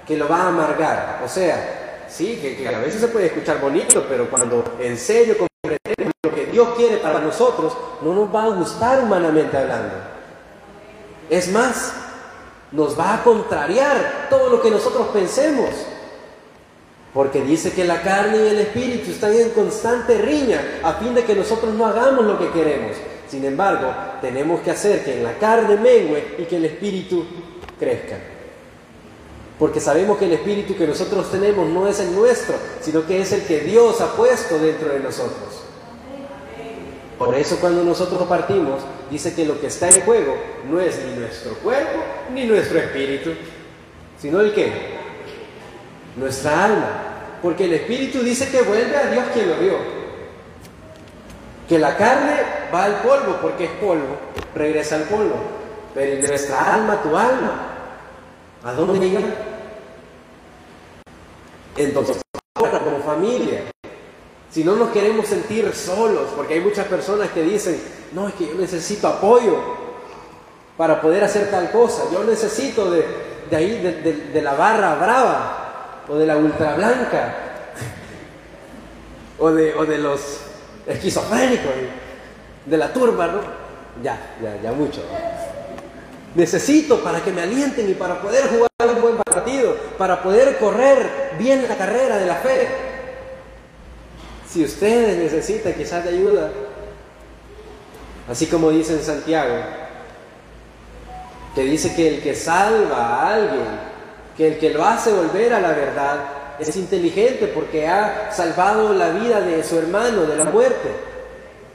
Que 0.05 0.15
lo 0.15 0.29
va 0.29 0.43
a 0.43 0.47
amargar. 0.47 1.21
O 1.25 1.27
sea, 1.27 2.05
sí, 2.07 2.39
que, 2.41 2.55
que 2.55 2.69
a 2.69 2.79
veces 2.79 3.01
se 3.01 3.09
puede 3.09 3.25
escuchar 3.25 3.59
bonito, 3.59 4.05
pero 4.07 4.29
cuando 4.29 4.63
en 4.79 4.97
serio 4.97 5.35
comprendemos 5.37 6.13
lo 6.23 6.33
que 6.33 6.45
Dios 6.45 6.69
quiere 6.77 6.97
para 6.97 7.19
nosotros, 7.19 7.75
no 8.01 8.13
nos 8.13 8.33
va 8.33 8.45
a 8.45 8.49
gustar 8.49 9.03
humanamente 9.03 9.57
hablando. 9.57 10.16
Es 11.29 11.51
más, 11.51 11.93
nos 12.71 12.97
va 12.97 13.15
a 13.15 13.23
contrariar 13.23 14.27
todo 14.29 14.49
lo 14.49 14.61
que 14.61 14.71
nosotros 14.71 15.07
pensemos. 15.07 15.69
Porque 17.13 17.41
dice 17.41 17.71
que 17.71 17.85
la 17.85 18.01
carne 18.01 18.37
y 18.37 18.47
el 18.47 18.59
espíritu 18.59 19.11
están 19.11 19.33
en 19.33 19.49
constante 19.51 20.17
riña 20.19 20.61
a 20.83 20.93
fin 20.93 21.15
de 21.15 21.23
que 21.23 21.35
nosotros 21.35 21.73
no 21.73 21.85
hagamos 21.85 22.25
lo 22.25 22.37
que 22.37 22.51
queremos. 22.51 22.95
Sin 23.27 23.43
embargo, 23.43 23.93
tenemos 24.21 24.61
que 24.61 24.71
hacer 24.71 25.03
que 25.03 25.21
la 25.21 25.33
carne 25.37 25.75
mengue 25.75 26.35
y 26.37 26.43
que 26.43 26.57
el 26.57 26.65
espíritu 26.65 27.25
crezca. 27.79 28.17
Porque 29.57 29.79
sabemos 29.79 30.17
que 30.17 30.25
el 30.25 30.33
espíritu 30.33 30.75
que 30.75 30.85
nosotros 30.85 31.31
tenemos 31.31 31.67
no 31.67 31.87
es 31.87 31.99
el 31.99 32.13
nuestro, 32.13 32.55
sino 32.81 33.05
que 33.05 33.21
es 33.21 33.31
el 33.31 33.43
que 33.43 33.61
Dios 33.61 33.99
ha 34.01 34.15
puesto 34.15 34.59
dentro 34.59 34.89
de 34.89 34.99
nosotros. 34.99 35.63
Por 37.17 37.33
eso 37.33 37.57
cuando 37.59 37.83
nosotros 37.83 38.21
partimos, 38.27 38.81
dice 39.09 39.33
que 39.33 39.45
lo 39.45 39.59
que 39.59 39.67
está 39.67 39.89
en 39.89 40.01
juego 40.01 40.35
no 40.69 40.79
es 40.79 40.97
ni 41.05 41.19
nuestro 41.19 41.53
cuerpo 41.55 41.99
ni 42.33 42.45
nuestro 42.45 42.79
espíritu, 42.79 43.31
sino 44.19 44.39
el 44.41 44.53
qué? 44.53 44.71
Nuestra 46.15 46.65
alma. 46.65 47.03
Porque 47.41 47.65
el 47.65 47.73
espíritu 47.73 48.19
dice 48.23 48.49
que 48.49 48.61
vuelve 48.61 48.97
a 48.97 49.11
Dios 49.11 49.25
quien 49.33 49.49
lo 49.49 49.59
dio. 49.59 49.77
Que 51.69 51.77
la 51.77 51.95
carne 51.95 52.35
va 52.73 52.85
al 52.85 53.01
polvo 53.01 53.37
porque 53.41 53.65
es 53.65 53.71
polvo, 53.71 54.17
regresa 54.55 54.95
al 54.95 55.03
polvo. 55.03 55.35
Pero 55.93 56.27
nuestra 56.27 56.75
alma, 56.75 57.01
tu 57.01 57.15
alma, 57.15 57.67
¿a 58.63 58.73
dónde 58.73 59.09
llega? 59.09 59.27
Entonces, 61.75 62.21
ahora 62.55 62.79
como 62.79 62.99
familia, 62.99 63.61
si 64.57 64.63
no 64.63 64.75
nos 64.75 64.89
queremos 64.89 65.27
sentir 65.27 65.71
solos, 65.75 66.29
porque 66.35 66.55
hay 66.55 66.61
muchas 66.61 66.87
personas 66.87 67.29
que 67.29 67.43
dicen, 67.43 67.79
no, 68.13 68.27
es 68.27 68.33
que 68.33 68.47
yo 68.47 68.55
necesito 68.55 69.07
apoyo 69.07 69.55
para 70.75 70.99
poder 70.99 71.23
hacer 71.23 71.51
tal 71.51 71.69
cosa, 71.69 72.05
yo 72.11 72.23
necesito 72.23 72.89
de, 72.89 73.05
ahí, 73.55 73.79
de, 74.33 74.41
la 74.41 74.55
barra 74.55 74.95
brava, 74.95 76.03
o 76.09 76.15
de 76.15 76.25
la 76.25 76.37
ultra 76.37 76.73
blanca, 76.73 77.35
o 79.37 79.51
de, 79.51 79.75
o 79.75 79.85
de 79.85 79.99
los 79.99 80.39
esquizofrénicos, 80.87 81.71
de 82.65 82.77
la 82.77 82.91
turba, 82.91 83.27
¿no? 83.27 83.41
Ya, 84.01 84.37
ya, 84.41 84.59
ya 84.59 84.71
mucho. 84.71 85.03
Necesito 86.33 87.03
para 87.03 87.23
que 87.23 87.31
me 87.31 87.43
alienten 87.43 87.87
y 87.87 87.93
para 87.93 88.19
poder 88.19 88.47
jugar 88.47 88.69
un 88.95 89.01
buen 89.03 89.17
partido, 89.17 89.77
para 89.99 90.23
poder 90.23 90.57
correr 90.57 91.35
bien 91.37 91.67
la 91.69 91.77
carrera 91.77 92.17
de 92.17 92.25
la 92.25 92.35
fe. 92.37 92.86
Si 94.49 94.63
ustedes 94.63 95.17
necesitan 95.17 95.73
quizás 95.73 96.03
de 96.03 96.11
ayuda, 96.11 96.51
así 98.29 98.47
como 98.47 98.69
dice 98.69 98.93
en 98.93 99.03
Santiago, 99.03 99.55
que 101.53 101.63
dice 101.63 101.95
que 101.95 102.07
el 102.07 102.21
que 102.21 102.35
salva 102.35 102.97
a 102.97 103.33
alguien, 103.33 103.65
que 104.37 104.47
el 104.47 104.59
que 104.59 104.69
lo 104.69 104.85
hace 104.85 105.11
volver 105.11 105.53
a 105.53 105.59
la 105.59 105.69
verdad, 105.69 106.19
es 106.59 106.75
inteligente 106.75 107.47
porque 107.47 107.87
ha 107.87 108.31
salvado 108.31 108.93
la 108.93 109.09
vida 109.09 109.41
de 109.41 109.63
su 109.63 109.77
hermano 109.77 110.23
de 110.23 110.35
la 110.35 110.45
muerte. 110.45 110.91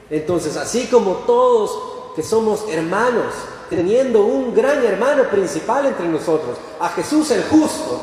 Entonces, 0.09 0.57
así 0.57 0.87
como 0.87 1.11
todos 1.27 2.15
que 2.15 2.23
somos 2.23 2.65
hermanos, 2.69 3.33
teniendo 3.69 4.23
un 4.25 4.53
gran 4.53 4.83
hermano 4.83 5.23
principal 5.29 5.85
entre 5.85 6.07
nosotros, 6.07 6.57
a 6.79 6.89
Jesús 6.89 7.31
el 7.31 7.43
justo, 7.43 8.01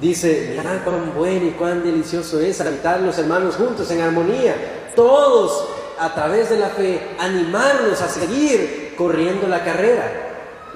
Dice, 0.00 0.48
mirad 0.50 0.84
cuán 0.84 1.14
bueno 1.14 1.46
y 1.46 1.50
cuán 1.52 1.82
delicioso 1.82 2.40
es 2.40 2.60
habitar 2.60 3.00
los 3.00 3.18
hermanos 3.18 3.56
juntos 3.56 3.90
en 3.90 4.02
armonía. 4.02 4.54
Todos 4.94 5.68
a 5.98 6.14
través 6.14 6.50
de 6.50 6.58
la 6.58 6.68
fe 6.68 7.00
animarnos 7.18 8.00
a 8.02 8.08
seguir 8.08 8.94
corriendo 8.96 9.48
la 9.48 9.64
carrera, 9.64 10.10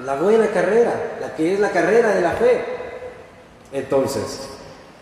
la 0.03 0.15
buena 0.15 0.47
carrera, 0.47 1.17
la 1.21 1.35
que 1.35 1.53
es 1.53 1.59
la 1.59 1.69
carrera 1.69 2.15
de 2.15 2.21
la 2.21 2.31
fe. 2.31 2.65
Entonces, 3.71 4.49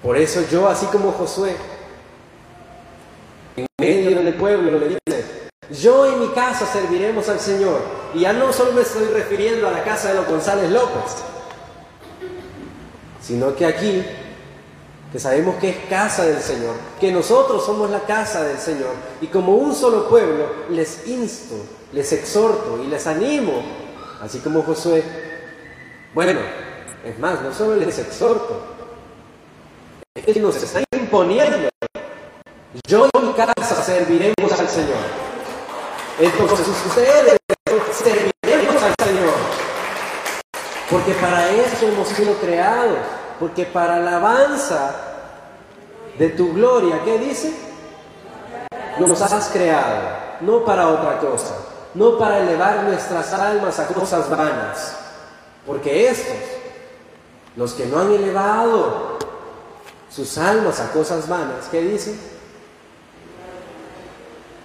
por 0.03 0.17
eso 0.17 0.41
yo, 0.51 0.67
así 0.67 0.86
como 0.88 1.12
Josué, 1.13 1.55
en 3.55 3.67
medio 3.79 4.21
del 4.21 4.34
pueblo 4.36 4.79
le 4.79 4.88
dice, 4.89 5.49
yo 5.71 6.12
y 6.12 6.15
mi 6.17 6.27
casa 6.29 6.65
serviremos 6.65 7.29
al 7.29 7.39
Señor. 7.39 7.82
Y 8.13 8.21
ya 8.21 8.34
no 8.34 8.51
solo 8.51 8.73
me 8.73 8.82
estoy 8.82 9.05
refiriendo 9.05 9.67
a 9.67 9.71
la 9.71 9.84
casa 9.84 10.10
de 10.10 10.15
los 10.15 10.27
González 10.27 10.69
López, 10.71 11.23
sino 13.29 13.55
que 13.55 13.63
aquí, 13.63 14.03
que 15.11 15.19
sabemos 15.19 15.57
que 15.57 15.69
es 15.69 15.77
casa 15.87 16.25
del 16.25 16.41
Señor, 16.41 16.73
que 16.99 17.11
nosotros 17.11 17.63
somos 17.63 17.91
la 17.91 17.99
casa 17.99 18.43
del 18.43 18.57
Señor, 18.57 18.95
y 19.21 19.27
como 19.27 19.53
un 19.53 19.75
solo 19.75 20.09
pueblo, 20.09 20.47
les 20.71 21.05
insto, 21.05 21.53
les 21.93 22.11
exhorto 22.11 22.81
y 22.83 22.87
les 22.87 23.05
animo, 23.05 23.61
así 24.19 24.39
como 24.39 24.63
Josué. 24.63 25.03
Bueno, 26.15 26.39
es 27.05 27.19
más, 27.19 27.39
no 27.43 27.53
solo 27.53 27.75
les 27.75 27.99
exhorto, 27.99 28.63
es 30.15 30.25
que 30.25 30.39
nos 30.39 30.55
está 30.55 30.81
imponiendo. 30.91 31.69
Yo 32.87 33.07
y 33.13 33.19
mi 33.19 33.33
casa 33.33 33.83
serviremos 33.83 34.59
al 34.59 34.67
Señor. 34.67 35.05
Entonces 36.19 36.67
ustedes 36.67 37.39
Señor. 37.93 38.38
Porque 40.89 41.13
para 41.13 41.49
eso 41.52 41.88
hemos 41.88 42.08
sido 42.08 42.34
creados 42.36 42.97
porque 43.39 43.65
para 43.65 43.95
alabanza 43.95 44.91
de 46.17 46.30
tu 46.30 46.54
gloria, 46.54 47.02
¿qué 47.06 47.17
dice? 47.17 47.54
Nos 48.99 49.21
has 49.21 49.47
creado, 49.47 50.10
no 50.41 50.65
para 50.65 50.89
otra 50.89 51.19
cosa, 51.19 51.56
no 51.93 52.17
para 52.17 52.39
elevar 52.39 52.84
nuestras 52.84 53.34
almas 53.34 53.80
a 53.80 53.88
cosas 53.88 54.30
vanas, 54.30 54.97
porque 55.65 56.10
estos, 56.10 56.36
los 57.56 57.73
que 57.73 57.86
no 57.86 57.99
han 57.99 58.12
elevado 58.12 59.17
sus 60.10 60.38
almas 60.38 60.82
a 60.82 60.91
cosas 60.91 61.30
vanas, 61.30 61.67
¿qué 61.71 61.82
dicen? 61.82 62.19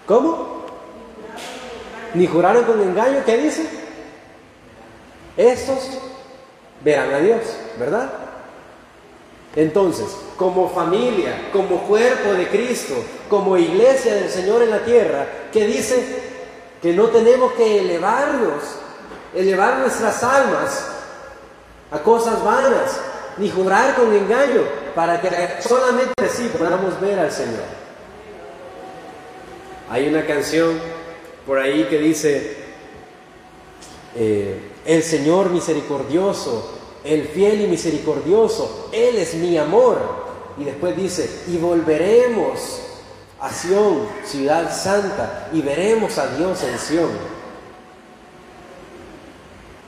¿Cómo? 0.07 0.65
Ni 2.15 2.27
juraron 2.27 2.65
con 2.65 2.81
engaño, 2.83 3.23
¿qué 3.25 3.37
dicen? 3.37 3.69
Estos 5.37 6.01
verán 6.85 7.13
a 7.15 7.19
Dios, 7.19 7.41
¿verdad? 7.79 8.11
Entonces, 9.57 10.07
como 10.37 10.69
familia, 10.69 11.49
como 11.53 11.83
cuerpo 11.83 12.33
de 12.33 12.49
Cristo, 12.49 12.95
como 13.29 13.57
iglesia 13.57 14.15
del 14.15 14.29
Señor 14.29 14.63
en 14.63 14.71
la 14.71 14.85
tierra, 14.85 15.27
que 15.53 15.67
dice 15.67 16.23
que 16.83 16.93
no 16.93 17.05
tenemos 17.07 17.53
que 17.53 17.81
elevarnos, 17.81 18.63
elevar 19.35 19.79
nuestras 19.79 20.23
almas 20.23 20.89
a 21.91 21.99
cosas 22.01 22.43
vanas, 22.45 23.01
ni 23.39 23.51
jurar 23.51 23.95
con 23.95 24.13
engaño. 24.13 24.85
para 24.95 25.21
que 25.21 25.29
solamente 25.61 26.13
así 26.25 26.49
podamos 26.57 27.01
ver 27.01 27.19
al 27.19 27.33
Señor. 27.33 27.65
Hay 29.91 30.07
una 30.07 30.25
canción 30.25 30.79
por 31.45 31.59
ahí 31.59 31.85
que 31.91 31.99
dice, 31.99 32.57
eh, 34.15 34.74
el 34.85 35.03
Señor 35.03 35.51
misericordioso, 35.51 36.71
el 37.05 37.29
fiel 37.29 37.63
y 37.63 37.67
misericordioso, 37.67 38.91
Él 38.93 39.17
es 39.17 39.35
mi 39.35 39.57
amor. 39.59 40.25
Y 40.59 40.65
después 40.65 40.97
dice, 40.97 41.29
y 41.49 41.57
volveremos 41.57 42.81
a 43.41 43.53
Sión, 43.53 44.07
ciudad 44.25 44.75
santa, 44.75 45.49
y 45.53 45.61
veremos 45.61 46.17
a 46.19 46.35
Dios 46.37 46.63
en 46.63 46.79
Sión. 46.79 47.11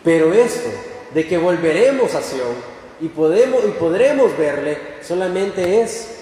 Pero 0.02 0.32
esto 0.32 0.68
de 1.14 1.26
que 1.26 1.38
volveremos 1.38 2.14
a 2.14 2.22
Sión 2.22 2.54
y, 3.00 3.08
podemos, 3.08 3.64
y 3.64 3.72
podremos 3.72 4.36
verle 4.36 4.78
solamente 5.02 5.80
es 5.80 6.16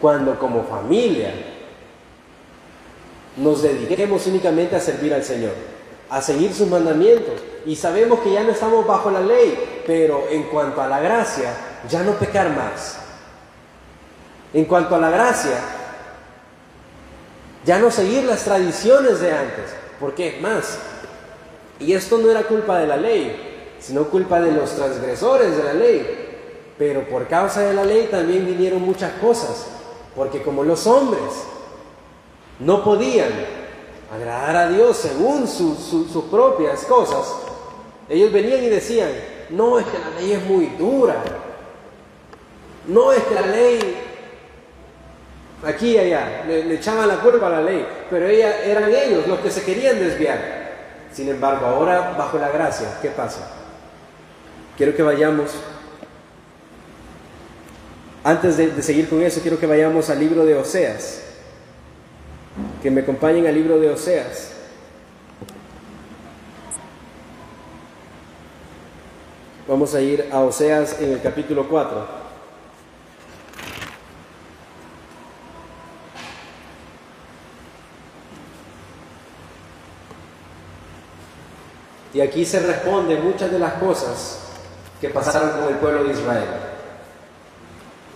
cuando 0.00 0.38
como 0.38 0.64
familia 0.64 1.32
nos 3.36 3.62
dediquemos 3.62 4.26
únicamente 4.26 4.76
a 4.76 4.80
servir 4.80 5.14
al 5.14 5.24
Señor, 5.24 5.52
a 6.12 6.20
seguir 6.20 6.52
sus 6.52 6.68
mandamientos. 6.68 7.40
Y 7.64 7.74
sabemos 7.74 8.20
que 8.20 8.32
ya 8.32 8.44
no 8.44 8.52
estamos 8.52 8.86
bajo 8.86 9.10
la 9.10 9.20
ley, 9.20 9.82
pero 9.86 10.26
en 10.30 10.44
cuanto 10.44 10.82
a 10.82 10.86
la 10.86 11.00
gracia, 11.00 11.54
ya 11.88 12.02
no 12.02 12.12
pecar 12.12 12.50
más. 12.50 12.98
En 14.52 14.66
cuanto 14.66 14.94
a 14.94 14.98
la 14.98 15.08
gracia, 15.08 15.58
ya 17.64 17.78
no 17.78 17.90
seguir 17.90 18.24
las 18.24 18.44
tradiciones 18.44 19.20
de 19.20 19.32
antes, 19.32 19.74
porque 19.98 20.38
más, 20.42 20.78
y 21.80 21.94
esto 21.94 22.18
no 22.18 22.30
era 22.30 22.42
culpa 22.42 22.78
de 22.78 22.86
la 22.86 22.98
ley, 22.98 23.74
sino 23.80 24.04
culpa 24.04 24.38
de 24.38 24.52
los 24.52 24.70
transgresores 24.76 25.56
de 25.56 25.64
la 25.64 25.72
ley. 25.72 26.74
Pero 26.76 27.08
por 27.08 27.26
causa 27.26 27.62
de 27.62 27.72
la 27.72 27.84
ley 27.84 28.08
también 28.10 28.44
vinieron 28.44 28.82
muchas 28.82 29.12
cosas, 29.12 29.66
porque 30.14 30.42
como 30.42 30.62
los 30.62 30.86
hombres 30.86 31.22
no 32.58 32.84
podían 32.84 33.61
agradar 34.12 34.56
a 34.56 34.68
Dios 34.68 34.96
según 34.96 35.48
sus 35.48 36.24
propias 36.30 36.84
cosas, 36.84 37.34
ellos 38.08 38.30
venían 38.30 38.62
y 38.62 38.68
decían, 38.68 39.10
no 39.50 39.78
es 39.78 39.86
que 39.86 39.98
la 39.98 40.10
ley 40.20 40.32
es 40.32 40.44
muy 40.44 40.66
dura, 40.78 41.22
no 42.88 43.12
es 43.12 43.22
que 43.22 43.34
la 43.34 43.46
ley, 43.46 43.96
aquí 45.64 45.92
y 45.92 45.98
allá, 45.98 46.44
le, 46.46 46.74
echaban 46.74 47.08
la 47.08 47.20
culpa 47.20 47.46
a 47.46 47.50
la 47.50 47.62
ley, 47.62 47.86
pero 48.10 48.26
ella, 48.26 48.62
eran 48.64 48.90
ellos 48.90 49.26
los 49.26 49.38
que 49.40 49.50
se 49.50 49.62
querían 49.62 49.98
desviar. 49.98 50.62
Sin 51.12 51.28
embargo, 51.28 51.66
ahora 51.66 52.14
bajo 52.16 52.38
la 52.38 52.50
gracia, 52.50 52.98
¿qué 53.00 53.08
pasa? 53.08 53.48
Quiero 54.76 54.94
que 54.94 55.02
vayamos, 55.02 55.52
antes 58.24 58.56
de, 58.56 58.82
seguir 58.82 59.08
con 59.08 59.22
eso, 59.22 59.40
quiero 59.40 59.58
que 59.58 59.66
vayamos 59.66 60.10
al 60.10 60.18
libro 60.18 60.44
de 60.44 60.54
Oseas, 60.54 61.31
que 62.82 62.90
me 62.90 63.02
acompañen 63.02 63.46
al 63.46 63.54
libro 63.54 63.78
de 63.78 63.90
Oseas. 63.90 64.50
Vamos 69.68 69.94
a 69.94 70.00
ir 70.00 70.28
a 70.32 70.40
Oseas 70.40 71.00
en 71.00 71.12
el 71.12 71.22
capítulo 71.22 71.68
4. 71.68 72.22
Y 82.14 82.20
aquí 82.20 82.44
se 82.44 82.60
responde 82.60 83.16
muchas 83.16 83.50
de 83.50 83.58
las 83.60 83.74
cosas 83.74 84.40
que 85.00 85.08
pasaron 85.08 85.52
con 85.52 85.68
el 85.72 85.76
pueblo 85.76 86.04
de 86.04 86.12
Israel. 86.12 86.48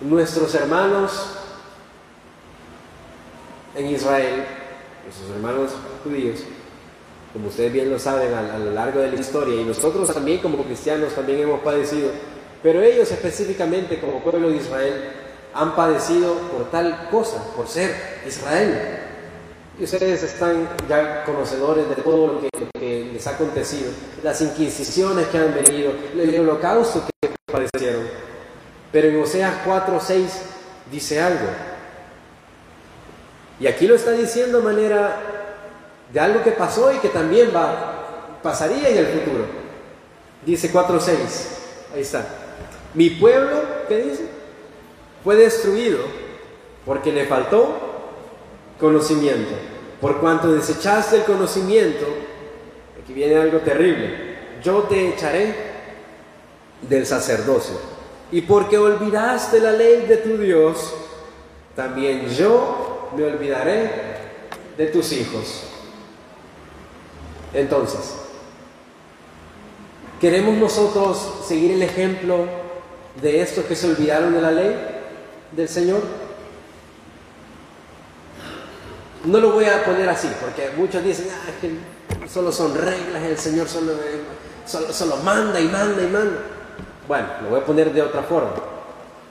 Nuestros 0.02 0.54
hermanos 0.56 1.36
en 3.76 3.90
Israel, 3.90 4.46
nuestros 5.06 5.30
hermanos 5.30 5.70
judíos, 6.02 6.40
como 7.32 7.48
ustedes 7.48 7.72
bien 7.72 7.90
lo 7.90 7.98
saben 7.98 8.34
a, 8.34 8.58
lo 8.58 8.72
largo 8.72 9.00
de 9.00 9.12
la 9.12 9.20
historia, 9.20 9.60
y 9.60 9.64
nosotros 9.64 10.12
también 10.12 10.38
como 10.40 10.64
cristianos 10.64 11.14
también 11.14 11.40
hemos 11.40 11.60
padecido, 11.60 12.10
pero 12.62 12.82
ellos 12.82 13.10
específicamente 13.12 14.00
como 14.00 14.22
pueblo 14.22 14.50
de 14.50 14.56
Israel 14.56 14.94
han 15.54 15.76
padecido 15.76 16.34
por 16.34 16.70
tal 16.70 17.08
cosa, 17.10 17.42
por 17.54 17.68
ser 17.68 17.94
Israel. 18.26 18.98
Y 19.78 19.84
ustedes 19.84 20.22
están 20.22 20.68
ya 20.88 21.24
conocedores 21.24 21.88
de 21.88 21.96
todo 21.96 22.26
lo 22.26 22.40
que, 22.40 22.50
les 23.12 23.26
ha 23.26 23.30
acontecido, 23.30 23.90
las 24.22 24.40
inquisiciones 24.40 25.26
que 25.28 25.38
han 25.38 25.54
venido, 25.54 25.92
el 26.18 26.40
holocausto 26.40 27.04
que 27.20 27.30
padecieron. 27.50 28.02
Pero 28.92 29.08
en 29.08 29.22
Oseas 29.22 29.54
4, 29.64 30.00
6 30.00 30.40
dice 30.90 31.20
algo. 31.20 31.46
Y 33.58 33.66
aquí 33.66 33.86
lo 33.86 33.94
está 33.94 34.12
diciendo 34.12 34.58
de 34.58 34.64
manera 34.64 35.16
de 36.12 36.20
algo 36.20 36.42
que 36.42 36.52
pasó 36.52 36.92
y 36.92 36.98
que 36.98 37.08
también 37.08 37.50
va, 37.54 38.38
pasaría 38.42 38.88
en 38.88 38.98
el 38.98 39.06
futuro. 39.06 39.44
Dice 40.44 40.70
4, 40.70 41.00
6. 41.00 41.58
Ahí 41.94 42.00
está. 42.02 42.26
Mi 42.94 43.10
pueblo, 43.10 43.62
¿qué 43.88 43.98
dice? 43.98 44.26
Fue 45.24 45.36
destruido 45.36 45.98
porque 46.84 47.12
le 47.12 47.26
faltó 47.26 47.74
conocimiento. 48.78 49.54
Por 50.00 50.20
cuanto 50.20 50.52
desechaste 50.52 51.16
el 51.16 51.22
conocimiento, 51.24 52.06
aquí 53.02 53.12
viene 53.12 53.36
algo 53.36 53.58
terrible, 53.58 54.36
yo 54.62 54.82
te 54.82 55.08
echaré 55.08 55.54
del 56.82 57.06
sacerdocio. 57.06 57.76
Y 58.30 58.42
porque 58.42 58.78
olvidaste 58.78 59.60
la 59.60 59.72
ley 59.72 60.06
de 60.06 60.18
tu 60.18 60.36
Dios, 60.36 60.94
también 61.74 62.28
yo 62.28 62.85
me 63.14 63.24
olvidaré 63.24 63.90
de 64.76 64.86
tus 64.86 65.12
hijos. 65.12 65.64
Entonces, 67.52 68.14
¿queremos 70.20 70.56
nosotros 70.56 71.44
seguir 71.46 71.72
el 71.72 71.82
ejemplo 71.82 72.46
de 73.20 73.40
estos 73.40 73.64
que 73.64 73.76
se 73.76 73.88
olvidaron 73.88 74.34
de 74.34 74.40
la 74.40 74.50
ley 74.50 74.76
del 75.52 75.68
Señor? 75.68 76.02
No 79.24 79.38
lo 79.40 79.52
voy 79.52 79.64
a 79.64 79.84
poner 79.84 80.08
así, 80.08 80.28
porque 80.40 80.70
muchos 80.76 81.02
dicen, 81.02 81.28
ah, 81.32 81.50
que 81.60 82.28
solo 82.28 82.52
son 82.52 82.74
reglas, 82.74 83.22
el 83.22 83.38
Señor 83.38 83.68
solo, 83.68 83.92
solo, 84.66 85.16
manda 85.18 85.60
y 85.60 85.68
manda 85.68 86.02
y 86.02 86.06
manda. 86.06 86.38
Bueno, 87.08 87.28
lo 87.42 87.50
voy 87.50 87.60
a 87.60 87.64
poner 87.64 87.92
de 87.92 88.02
otra 88.02 88.22
forma. 88.22 88.52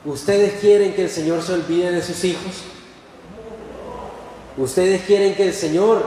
¿Ustedes 0.03 0.59
quieren 0.59 0.93
que 0.93 1.03
el 1.03 1.09
Señor 1.09 1.41
se 1.41 1.53
olvide 1.53 1.91
de 1.91 2.01
sus 2.01 2.23
hijos? 2.23 2.63
¿Ustedes 4.57 5.01
quieren 5.01 5.35
que 5.35 5.47
el 5.47 5.53
Señor 5.53 6.01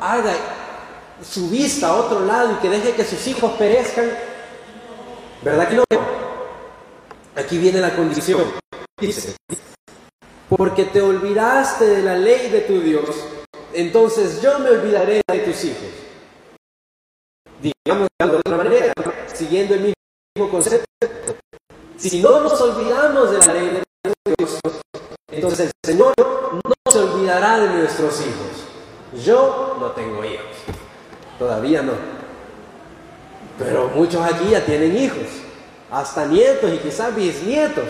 haga 0.00 0.34
su 1.22 1.48
vista 1.48 1.88
a 1.88 1.94
otro 1.94 2.20
lado 2.24 2.52
y 2.52 2.54
que 2.56 2.68
deje 2.68 2.94
que 2.94 3.04
sus 3.04 3.24
hijos 3.28 3.52
perezcan? 3.52 4.10
¿Verdad 5.42 5.68
que 5.68 5.76
no? 5.76 5.84
Aquí 7.36 7.58
viene 7.58 7.80
la 7.80 7.94
condición. 7.94 8.42
Dice, 9.00 9.36
porque 10.48 10.84
te 10.86 11.00
olvidaste 11.00 11.86
de 11.86 12.02
la 12.02 12.16
ley 12.16 12.50
de 12.50 12.62
tu 12.62 12.80
Dios, 12.80 13.08
entonces 13.72 14.42
yo 14.42 14.58
me 14.58 14.70
olvidaré 14.70 15.22
de 15.30 15.38
tus 15.40 15.64
hijos. 15.64 15.88
Digamos 17.60 18.08
de 18.18 18.36
otra 18.36 18.56
manera, 18.56 18.92
siguiendo 19.32 19.74
el 19.74 19.94
mismo 20.36 20.50
concepto. 20.50 20.84
Si 21.96 22.20
no 22.20 22.40
nos 22.40 22.60
olvidamos 22.60 23.30
de 23.30 23.38
la 23.38 23.54
ley 23.54 23.68
de 23.70 24.34
Dios, 24.36 24.58
entonces 25.30 25.70
el 25.84 25.92
Señor 25.92 26.31
olvidará 27.22 27.58
de 27.60 27.68
nuestros 27.68 28.20
hijos. 28.20 29.24
Yo 29.24 29.76
no 29.78 29.90
tengo 29.92 30.24
hijos, 30.24 30.56
todavía 31.38 31.82
no. 31.82 31.92
Pero 33.58 33.90
muchos 33.94 34.22
aquí 34.22 34.50
ya 34.50 34.64
tienen 34.64 34.96
hijos, 34.96 35.26
hasta 35.90 36.26
nietos 36.26 36.72
y 36.72 36.78
quizás 36.78 37.14
bisnietos. 37.14 37.84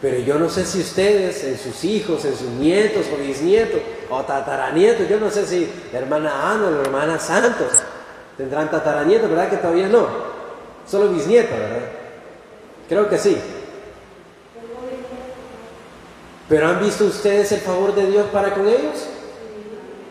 Pero 0.00 0.18
yo 0.20 0.38
no 0.38 0.48
sé 0.48 0.64
si 0.64 0.80
ustedes, 0.80 1.44
en 1.44 1.58
sus 1.58 1.84
hijos, 1.84 2.24
en 2.24 2.34
sus 2.34 2.48
nietos 2.48 3.06
o 3.12 3.16
bisnietos 3.16 3.80
o 4.08 4.22
tataranietos, 4.22 5.08
yo 5.08 5.18
no 5.18 5.30
sé 5.30 5.46
si 5.46 5.70
hermana 5.92 6.52
Ana 6.52 6.68
o 6.68 6.70
la 6.70 6.80
hermana 6.80 7.18
Santos 7.18 7.72
tendrán 8.36 8.70
tataranietos, 8.70 9.28
¿verdad 9.28 9.50
que 9.50 9.56
todavía 9.56 9.88
no? 9.88 10.06
Solo 10.86 11.08
bisnietos, 11.08 11.58
¿verdad? 11.58 11.88
Creo 12.88 13.08
que 13.08 13.18
sí. 13.18 13.36
Pero 16.50 16.66
¿han 16.66 16.80
visto 16.80 17.04
ustedes 17.04 17.52
el 17.52 17.60
favor 17.60 17.94
de 17.94 18.06
Dios 18.06 18.26
para 18.32 18.52
con 18.52 18.66
ellos? 18.66 19.06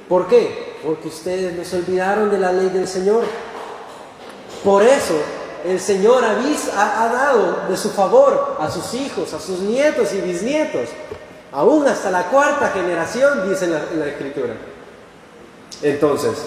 ¿Por 0.08 0.30
qué? 0.30 0.78
Porque 0.82 1.10
ustedes 1.10 1.54
no 1.54 1.66
se 1.66 1.80
olvidaron 1.80 2.32
de 2.32 2.40
la 2.40 2.54
ley 2.54 2.70
del 2.70 2.88
Señor. 2.88 3.26
Por 4.64 4.82
eso 4.82 5.16
el 5.66 5.82
Señor 5.82 6.24
ha, 6.24 7.04
ha, 7.04 7.10
dado 7.12 7.68
de 7.68 7.76
su 7.76 7.90
favor 7.90 8.56
a 8.58 8.72
sus 8.72 8.94
hijos, 8.94 9.34
a 9.34 9.40
sus 9.42 9.60
nietos 9.60 10.14
y 10.14 10.22
bisnietos, 10.22 10.88
aún 11.52 11.86
hasta 11.86 12.10
la 12.10 12.24
cuarta 12.28 12.70
generación, 12.70 13.50
dice 13.50 13.68
la, 13.68 13.82
la 13.98 14.08
Escritura. 14.08 14.54
Entonces, 15.82 16.38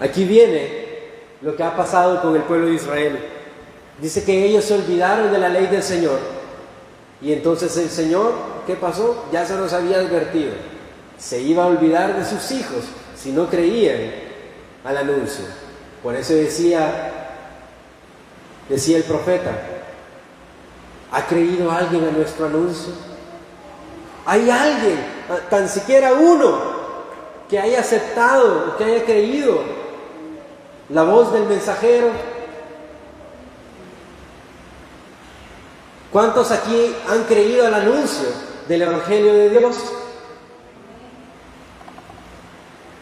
aquí 0.00 0.24
viene 0.24 1.10
lo 1.42 1.54
que 1.54 1.62
ha 1.62 1.76
pasado 1.76 2.22
con 2.22 2.34
el 2.36 2.42
pueblo 2.42 2.68
de 2.68 2.74
Israel. 2.74 3.18
Dice 4.00 4.24
que 4.24 4.46
ellos 4.46 4.64
se 4.64 4.76
olvidaron 4.76 5.30
de 5.30 5.38
la 5.38 5.50
ley 5.50 5.66
del 5.66 5.82
Señor. 5.82 6.41
Y 7.22 7.32
entonces 7.32 7.76
el 7.76 7.88
Señor, 7.88 8.32
¿qué 8.66 8.74
pasó? 8.74 9.26
Ya 9.32 9.46
se 9.46 9.56
los 9.56 9.72
había 9.72 9.98
advertido. 9.98 10.52
Se 11.18 11.40
iba 11.40 11.62
a 11.62 11.68
olvidar 11.68 12.16
de 12.16 12.24
sus 12.24 12.50
hijos 12.50 12.84
si 13.16 13.30
no 13.30 13.48
creían 13.48 14.10
al 14.84 14.96
anuncio. 14.96 15.44
Por 16.02 16.16
eso 16.16 16.34
decía, 16.34 17.38
decía 18.68 18.96
el 18.96 19.04
profeta, 19.04 19.52
¿ha 21.12 21.26
creído 21.26 21.70
alguien 21.70 22.08
a 22.08 22.10
nuestro 22.10 22.46
anuncio? 22.46 22.92
¿Hay 24.26 24.50
alguien, 24.50 24.98
tan 25.48 25.68
siquiera 25.68 26.14
uno, 26.14 26.72
que 27.48 27.60
haya 27.60 27.80
aceptado, 27.80 28.76
que 28.76 28.84
haya 28.84 29.04
creído 29.04 29.60
la 30.88 31.04
voz 31.04 31.32
del 31.32 31.44
mensajero? 31.44 32.08
¿Cuántos 36.12 36.50
aquí 36.50 36.94
han 37.08 37.24
creído 37.24 37.66
al 37.66 37.72
anuncio 37.72 38.28
del 38.68 38.82
Evangelio 38.82 39.32
de 39.32 39.48
Dios? 39.48 39.78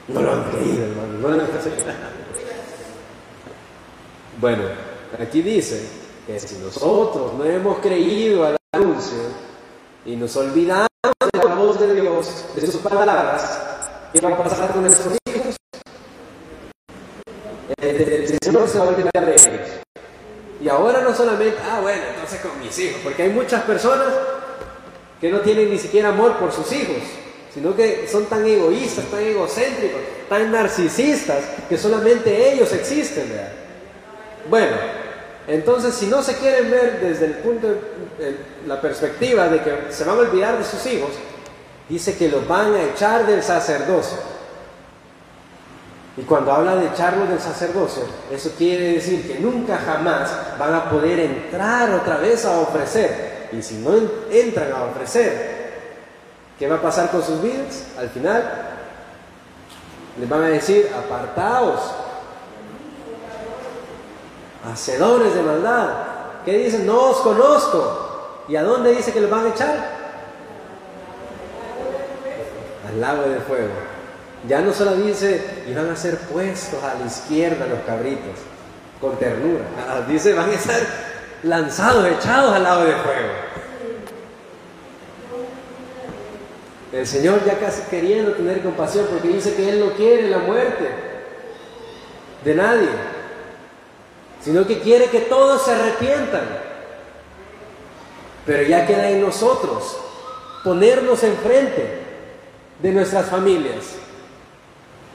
No 0.06 0.22
lo 0.22 0.32
han 0.32 0.44
creído, 0.44 0.84
hermano. 0.84 1.10
Bueno, 4.40 4.62
aquí 5.20 5.42
dice 5.42 5.88
que 6.24 6.38
si 6.38 6.54
nosotros 6.58 7.34
no 7.34 7.44
hemos 7.44 7.78
creído 7.80 8.46
al 8.46 8.56
anuncio 8.72 9.18
y 10.06 10.14
nos 10.14 10.36
olvidamos 10.36 10.88
de 11.32 11.44
la 11.44 11.54
voz 11.56 11.80
de 11.80 12.00
Dios, 12.00 12.44
de 12.54 12.66
sus 12.66 12.76
palabras, 12.76 13.60
¿qué 14.12 14.20
va 14.20 14.30
a 14.30 14.38
pasar 14.38 14.72
con 14.72 14.82
nuestros 14.82 15.18
hijos? 15.28 15.56
El, 17.82 18.38
Señor 18.40 18.68
se 18.68 18.78
va 18.78 18.84
a 18.84 18.88
olvidar 18.88 19.26
de 19.26 19.32
ellos. 19.32 19.89
Y 20.60 20.68
ahora 20.68 21.00
no 21.00 21.14
solamente, 21.14 21.56
ah, 21.70 21.80
bueno, 21.80 22.02
entonces 22.14 22.40
con 22.40 22.58
mis 22.60 22.78
hijos, 22.78 23.00
porque 23.02 23.22
hay 23.22 23.30
muchas 23.30 23.62
personas 23.62 24.08
que 25.20 25.30
no 25.30 25.40
tienen 25.40 25.70
ni 25.70 25.78
siquiera 25.78 26.10
amor 26.10 26.36
por 26.36 26.52
sus 26.52 26.70
hijos, 26.72 26.96
sino 27.52 27.74
que 27.74 28.06
son 28.06 28.26
tan 28.26 28.46
egoístas, 28.46 29.06
tan 29.06 29.20
egocéntricos, 29.20 30.00
tan 30.28 30.52
narcisistas, 30.52 31.44
que 31.68 31.78
solamente 31.78 32.52
ellos 32.52 32.72
existen. 32.72 33.24
Bueno, 34.48 34.76
entonces 35.48 35.94
si 35.94 36.06
no 36.06 36.22
se 36.22 36.36
quieren 36.36 36.70
ver 36.70 37.00
desde 37.00 37.26
el 37.26 37.34
punto, 37.34 37.68
de, 37.68 38.36
la 38.66 38.80
perspectiva 38.80 39.48
de 39.48 39.62
que 39.62 39.72
se 39.90 40.04
van 40.04 40.16
a 40.16 40.20
olvidar 40.20 40.58
de 40.58 40.64
sus 40.64 40.84
hijos, 40.86 41.10
dice 41.88 42.16
que 42.16 42.28
los 42.28 42.46
van 42.46 42.74
a 42.74 42.82
echar 42.84 43.26
del 43.26 43.42
sacerdocio. 43.42 44.18
Y 46.20 46.22
cuando 46.24 46.52
habla 46.52 46.76
de 46.76 46.88
echarlos 46.88 47.30
del 47.30 47.40
sacerdocio, 47.40 48.02
eso 48.30 48.52
quiere 48.58 48.92
decir 48.92 49.26
que 49.26 49.40
nunca 49.40 49.78
jamás 49.78 50.30
van 50.58 50.74
a 50.74 50.90
poder 50.90 51.18
entrar 51.18 51.90
otra 51.92 52.18
vez 52.18 52.44
a 52.44 52.58
ofrecer. 52.58 53.48
Y 53.52 53.62
si 53.62 53.76
no 53.76 53.92
entran 54.30 54.70
a 54.70 54.84
ofrecer, 54.84 55.70
¿qué 56.58 56.68
va 56.68 56.76
a 56.76 56.82
pasar 56.82 57.10
con 57.10 57.22
sus 57.22 57.40
vidas? 57.40 57.86
Al 57.98 58.10
final 58.10 58.44
les 60.20 60.28
van 60.28 60.42
a 60.42 60.48
decir, 60.48 60.90
apartaos, 60.94 61.80
hacedores 64.70 65.34
de 65.34 65.42
maldad. 65.42 65.88
¿Qué 66.44 66.52
dicen? 66.58 66.84
No 66.84 67.00
os 67.00 67.16
conozco. 67.22 68.44
¿Y 68.46 68.56
a 68.56 68.62
dónde 68.62 68.94
dice 68.94 69.10
que 69.10 69.22
los 69.22 69.30
van 69.30 69.46
a 69.46 69.48
echar? 69.48 69.74
Al 72.86 73.00
lago 73.00 73.22
de 73.22 73.40
fuego. 73.40 73.89
Ya 74.48 74.60
no 74.60 74.72
solo 74.72 74.96
dice, 74.96 75.64
y 75.68 75.74
van 75.74 75.90
a 75.90 75.96
ser 75.96 76.16
puestos 76.18 76.82
a 76.82 76.94
la 76.94 77.06
izquierda 77.06 77.66
los 77.66 77.80
cabritos, 77.80 78.38
con 79.00 79.16
ternura. 79.18 79.64
Dice, 80.08 80.32
van 80.32 80.50
a 80.50 80.58
ser 80.58 80.86
lanzados, 81.42 82.06
echados 82.06 82.54
al 82.54 82.62
lado 82.62 82.84
de 82.84 82.92
fuego. 82.92 83.50
El 86.92 87.06
Señor 87.06 87.44
ya 87.44 87.58
casi 87.58 87.82
queriendo 87.82 88.32
tener 88.32 88.62
compasión 88.62 89.06
porque 89.08 89.28
dice 89.28 89.54
que 89.54 89.68
Él 89.68 89.80
no 89.80 89.92
quiere 89.92 90.28
la 90.28 90.38
muerte 90.38 90.88
de 92.44 92.54
nadie, 92.54 92.88
sino 94.42 94.66
que 94.66 94.80
quiere 94.80 95.06
que 95.06 95.20
todos 95.20 95.64
se 95.64 95.72
arrepientan. 95.72 96.42
Pero 98.44 98.62
ya 98.64 98.86
queda 98.86 99.10
en 99.10 99.20
nosotros 99.20 99.98
ponernos 100.64 101.22
enfrente 101.22 102.00
de 102.82 102.90
nuestras 102.90 103.26
familias, 103.26 103.84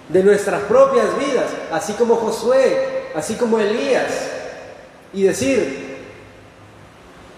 de 0.10 0.24
nuestras 0.24 0.62
propias 0.64 1.18
vidas, 1.18 1.46
así 1.72 1.94
como 1.94 2.16
Josué, 2.16 3.06
así 3.16 3.36
como 3.36 3.60
Elías, 3.60 4.32
y 5.14 5.24
decir, 5.24 5.86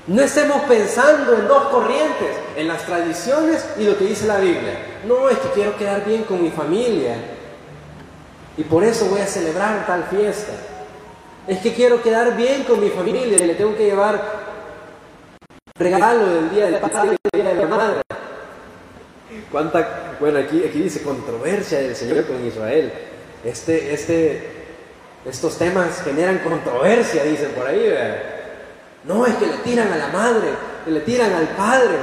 no 0.08 0.22
estemos 0.22 0.62
pensando 0.64 1.34
en 1.34 1.48
dos 1.48 1.68
corrientes, 1.68 2.30
en 2.56 2.68
las 2.68 2.84
tradiciones 2.84 3.66
y 3.78 3.84
lo 3.84 3.98
que 3.98 4.06
dice 4.06 4.26
la 4.26 4.40
Biblia. 4.40 4.80
No, 5.06 5.30
es 5.30 5.38
que 5.38 5.50
quiero 5.50 5.78
quedar 5.78 6.06
bien 6.06 6.24
con 6.24 6.42
mi 6.42 6.50
familia 6.50 7.16
y 8.56 8.64
por 8.64 8.84
eso 8.84 9.06
voy 9.06 9.22
a 9.22 9.28
celebrar 9.28 9.86
tal 9.86 10.06
fiesta. 10.06 10.54
Es 11.46 11.60
que 11.60 11.74
quiero 11.74 12.02
quedar 12.02 12.36
bien 12.36 12.64
con 12.64 12.80
mi 12.80 12.90
familia 12.90 13.38
y 13.38 13.48
le 13.48 13.56
tengo 13.56 13.76
que 13.76 13.86
llevar 13.86 14.48
regalo 15.78 16.26
del 16.26 16.50
día 16.50 16.66
del 16.66 16.80
padre 16.80 17.18
y 17.22 17.38
del 17.38 17.44
día 17.44 17.54
de 17.54 17.70
la 17.70 17.76
madre. 17.76 18.02
¿Cuánta, 19.52 20.07
bueno, 20.20 20.40
aquí, 20.40 20.64
aquí 20.64 20.82
dice 20.82 21.02
controversia 21.02 21.80
del 21.80 21.96
Señor 21.96 22.26
con 22.26 22.46
Israel. 22.46 22.92
Este, 23.44 23.94
este, 23.94 24.50
estos 25.26 25.58
temas 25.58 26.02
generan 26.04 26.40
controversia, 26.40 27.24
dicen 27.24 27.52
por 27.52 27.68
ahí. 27.68 27.94
No, 29.04 29.26
es 29.26 29.36
que 29.36 29.46
le 29.46 29.58
tiran 29.58 29.92
a 29.92 29.98
la 29.98 30.08
madre, 30.10 30.50
que 30.86 30.92
le 30.92 31.00
tiran 31.02 31.34
al 31.34 31.48
padre. 31.50 31.98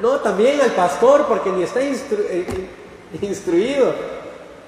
No, 0.00 0.20
también 0.20 0.60
al 0.60 0.72
pastor, 0.72 1.26
porque 1.26 1.50
ni 1.50 1.62
está 1.62 1.80
eh, 1.80 2.46
instruido 3.20 3.94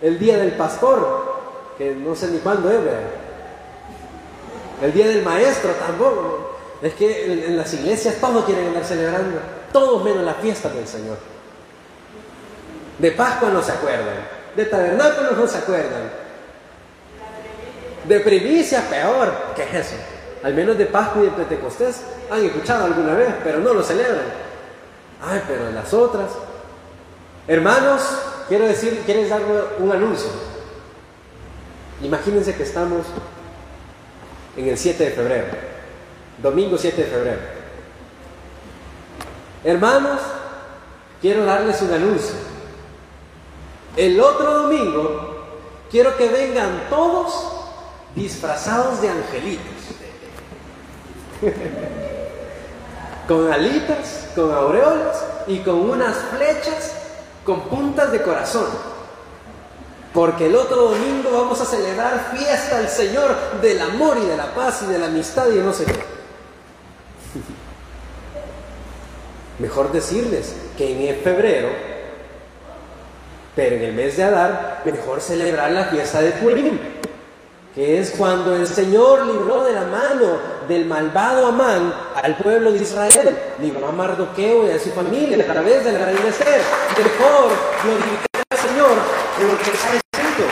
el 0.00 0.18
día 0.18 0.36
del 0.36 0.53
pastor, 0.53 1.74
que 1.78 1.94
no 1.94 2.14
sé 2.14 2.28
ni 2.28 2.38
cuándo 2.38 2.70
es. 2.70 2.78
El 4.82 4.92
día 4.92 5.09
del 5.09 5.22
maestro 5.22 5.70
tampoco. 5.72 6.50
Es 6.82 6.94
que 6.94 7.46
en, 7.46 7.57
las 7.57 7.72
iglesias 7.74 8.16
todos 8.20 8.44
quieren 8.44 8.66
andar 8.66 8.84
celebrando, 8.84 9.38
todos 9.72 10.03
menos 10.03 10.24
la 10.24 10.34
fiesta 10.34 10.68
del 10.68 10.86
Señor. 10.88 11.16
De 13.03 13.11
Pascua 13.11 13.50
no 13.50 13.61
se 13.61 13.72
acuerdan. 13.72 14.14
De 14.55 14.64
tabernáculos 14.64 15.36
no 15.36 15.48
se 15.48 15.59
acuerdan. 15.59 16.09
De 18.05 18.20
primicia 18.20 18.88
peor. 18.88 19.32
¿Qué 19.57 19.64
es 19.64 19.86
eso? 19.86 19.96
Al 20.44 20.55
menos 20.55 20.78
de 20.78 20.86
Pascua 20.86 21.22
y 21.22 21.24
de 21.24 21.32
Pentecostés 21.32 22.03
han 22.30 22.44
escuchado 22.44 22.84
alguna 22.84 23.14
vez, 23.14 23.34
pero 23.42 23.59
no 23.59 23.74
lo 23.74 23.82
celebran. 23.82 24.24
Ay, 25.20 25.42
pero 25.48 25.72
las 25.72 25.92
otras. 25.92 26.30
Hermanos, 27.48 28.03
quiero 28.48 28.66
decir, 28.66 29.03
quiero 29.05 29.28
darle 29.28 29.62
un 29.80 29.90
anuncio. 29.90 30.30
Imagínense 32.03 32.55
que 32.55 32.62
estamos 32.62 33.07
en 34.57 34.68
el 34.68 34.78
7 34.78 35.05
de 35.05 35.11
febrero, 35.11 35.46
domingo 36.40 36.78
7 36.78 37.03
de 37.03 37.09
febrero. 37.09 37.40
Hermanos, 39.64 40.20
quiero 41.20 41.44
darles 41.44 41.82
un 41.82 41.92
anuncio. 41.92 42.51
El 43.97 44.20
otro 44.20 44.62
domingo 44.62 45.36
quiero 45.90 46.16
que 46.16 46.28
vengan 46.28 46.86
todos 46.88 47.53
disfrazados 48.14 49.03
de 49.03 49.11
angelitos. 49.11 49.66
con 53.28 53.53
alitas, 53.53 54.28
con 54.34 54.53
aureolas 54.53 55.24
y 55.47 55.59
con 55.59 55.90
unas 55.90 56.16
flechas 56.34 56.95
con 57.45 57.62
puntas 57.62 58.12
de 58.12 58.22
corazón. 58.22 58.66
Porque 60.14 60.47
el 60.47 60.57
otro 60.57 60.90
domingo 60.90 61.30
vamos 61.32 61.61
a 61.61 61.64
celebrar 61.64 62.32
fiesta 62.36 62.78
al 62.78 62.88
Señor 62.88 63.34
del 63.61 63.80
amor 63.80 64.18
y 64.18 64.26
de 64.26 64.36
la 64.36 64.55
paz 64.55 64.82
y 64.82 64.86
de 64.93 64.99
la 64.99 65.07
amistad 65.07 65.49
y 65.51 65.59
no 65.59 65.72
sé 65.72 65.84
qué. 65.84 65.93
Mejor 69.59 69.93
decirles 69.93 70.55
que 70.76 71.11
en 71.11 71.22
febrero 71.22 71.91
pero 73.55 73.76
en 73.76 73.82
el 73.82 73.92
mes 73.92 74.16
de 74.16 74.24
Adar, 74.24 74.82
mejor 74.84 75.20
celebrar 75.20 75.70
la 75.70 75.84
fiesta 75.86 76.20
de 76.20 76.30
Purim, 76.32 76.78
que 77.74 77.98
es 77.98 78.11
cuando 78.12 78.57
el 78.57 78.66
Señor 78.66 79.26
libró 79.26 79.64
de 79.64 79.72
la 79.72 79.82
mano 79.82 80.38
del 80.68 80.86
malvado 80.86 81.46
Amán 81.46 81.92
al 82.22 82.36
pueblo 82.36 82.72
de 82.72 82.78
Israel, 82.78 83.36
libró 83.61 83.88
a 83.88 83.92
Mardoqueo 83.92 84.66
y 84.66 84.70
a 84.70 84.78
su 84.78 84.90
familia 84.90 85.42
a 85.42 85.53
través 85.53 85.84
del 85.84 85.96
Esther. 85.96 86.61
Mejor 86.96 87.50
glorificar 87.82 88.42
al 88.50 88.59
Señor 88.59 88.90
con 89.36 89.48
lo 89.48 89.59
que 89.59 89.70
está 89.70 89.88
escrito, 89.88 90.44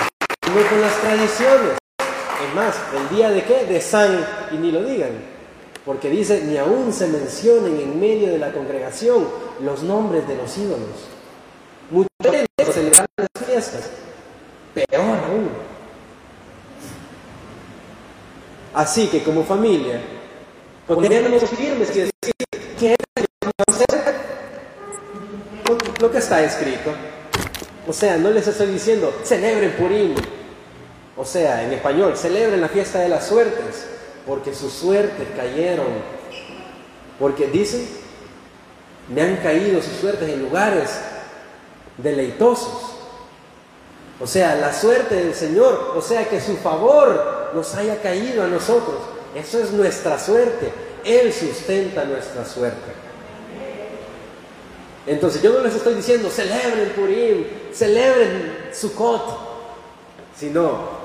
no 0.54 0.68
con 0.68 0.80
las 0.80 0.94
tradiciones. 1.00 1.78
Es 1.98 2.54
más, 2.54 2.80
¿el 2.96 3.16
día 3.16 3.30
de 3.30 3.44
qué? 3.44 3.66
De 3.66 3.80
San, 3.80 4.26
y 4.50 4.56
ni 4.56 4.72
lo 4.72 4.82
digan, 4.82 5.10
porque 5.84 6.08
dice, 6.08 6.42
ni 6.44 6.56
aún 6.56 6.92
se 6.92 7.06
mencionen 7.06 7.78
en 7.78 8.00
medio 8.00 8.28
de 8.28 8.38
la 8.38 8.52
congregación 8.52 9.28
los 9.62 9.82
nombres 9.82 10.26
de 10.26 10.36
los 10.36 10.56
ídolos 10.56 11.20
Peor 14.74 15.18
aún. 15.18 15.50
Así 18.74 19.08
que 19.08 19.22
como 19.22 19.44
familia, 19.44 20.00
ponernos 20.86 21.42
firmes 21.50 21.90
y 21.96 22.00
decir, 22.00 22.34
¿qué 22.78 22.92
es 22.92 22.98
lo 23.44 23.50
que? 25.76 26.00
Lo 26.00 26.10
que 26.10 26.18
está 26.18 26.42
escrito. 26.42 26.92
O 27.86 27.92
sea, 27.92 28.16
no 28.16 28.30
les 28.30 28.46
estoy 28.46 28.68
diciendo, 28.68 29.12
celebren 29.24 29.72
Purim. 29.72 30.14
O 31.16 31.24
sea, 31.24 31.64
en 31.64 31.72
español, 31.72 32.16
celebren 32.16 32.60
la 32.60 32.68
fiesta 32.68 33.00
de 33.00 33.08
las 33.08 33.26
suertes, 33.26 33.86
porque 34.26 34.54
sus 34.54 34.72
suertes 34.72 35.26
cayeron. 35.36 35.88
Porque 37.18 37.48
dicen, 37.48 37.86
me 39.12 39.22
han 39.22 39.36
caído 39.36 39.82
sus 39.82 39.94
suertes 39.94 40.28
en 40.28 40.42
lugares 40.42 41.00
deleitosos. 41.98 42.89
O 44.20 44.26
sea, 44.26 44.54
la 44.56 44.72
suerte 44.72 45.14
del 45.14 45.34
Señor, 45.34 45.94
o 45.96 46.02
sea, 46.02 46.28
que 46.28 46.40
su 46.40 46.56
favor 46.58 47.50
nos 47.54 47.74
haya 47.74 48.02
caído 48.02 48.44
a 48.44 48.48
nosotros. 48.48 48.96
Eso 49.34 49.58
es 49.58 49.70
nuestra 49.72 50.18
suerte. 50.18 50.72
Él 51.04 51.32
sustenta 51.32 52.04
nuestra 52.04 52.44
suerte. 52.44 52.92
Entonces 55.06 55.40
yo 55.42 55.52
no 55.52 55.60
les 55.60 55.74
estoy 55.74 55.94
diciendo 55.94 56.28
celebren 56.28 56.90
Purim, 56.90 57.46
celebren 57.72 58.68
Sukkot, 58.72 59.38
sino 60.38 61.00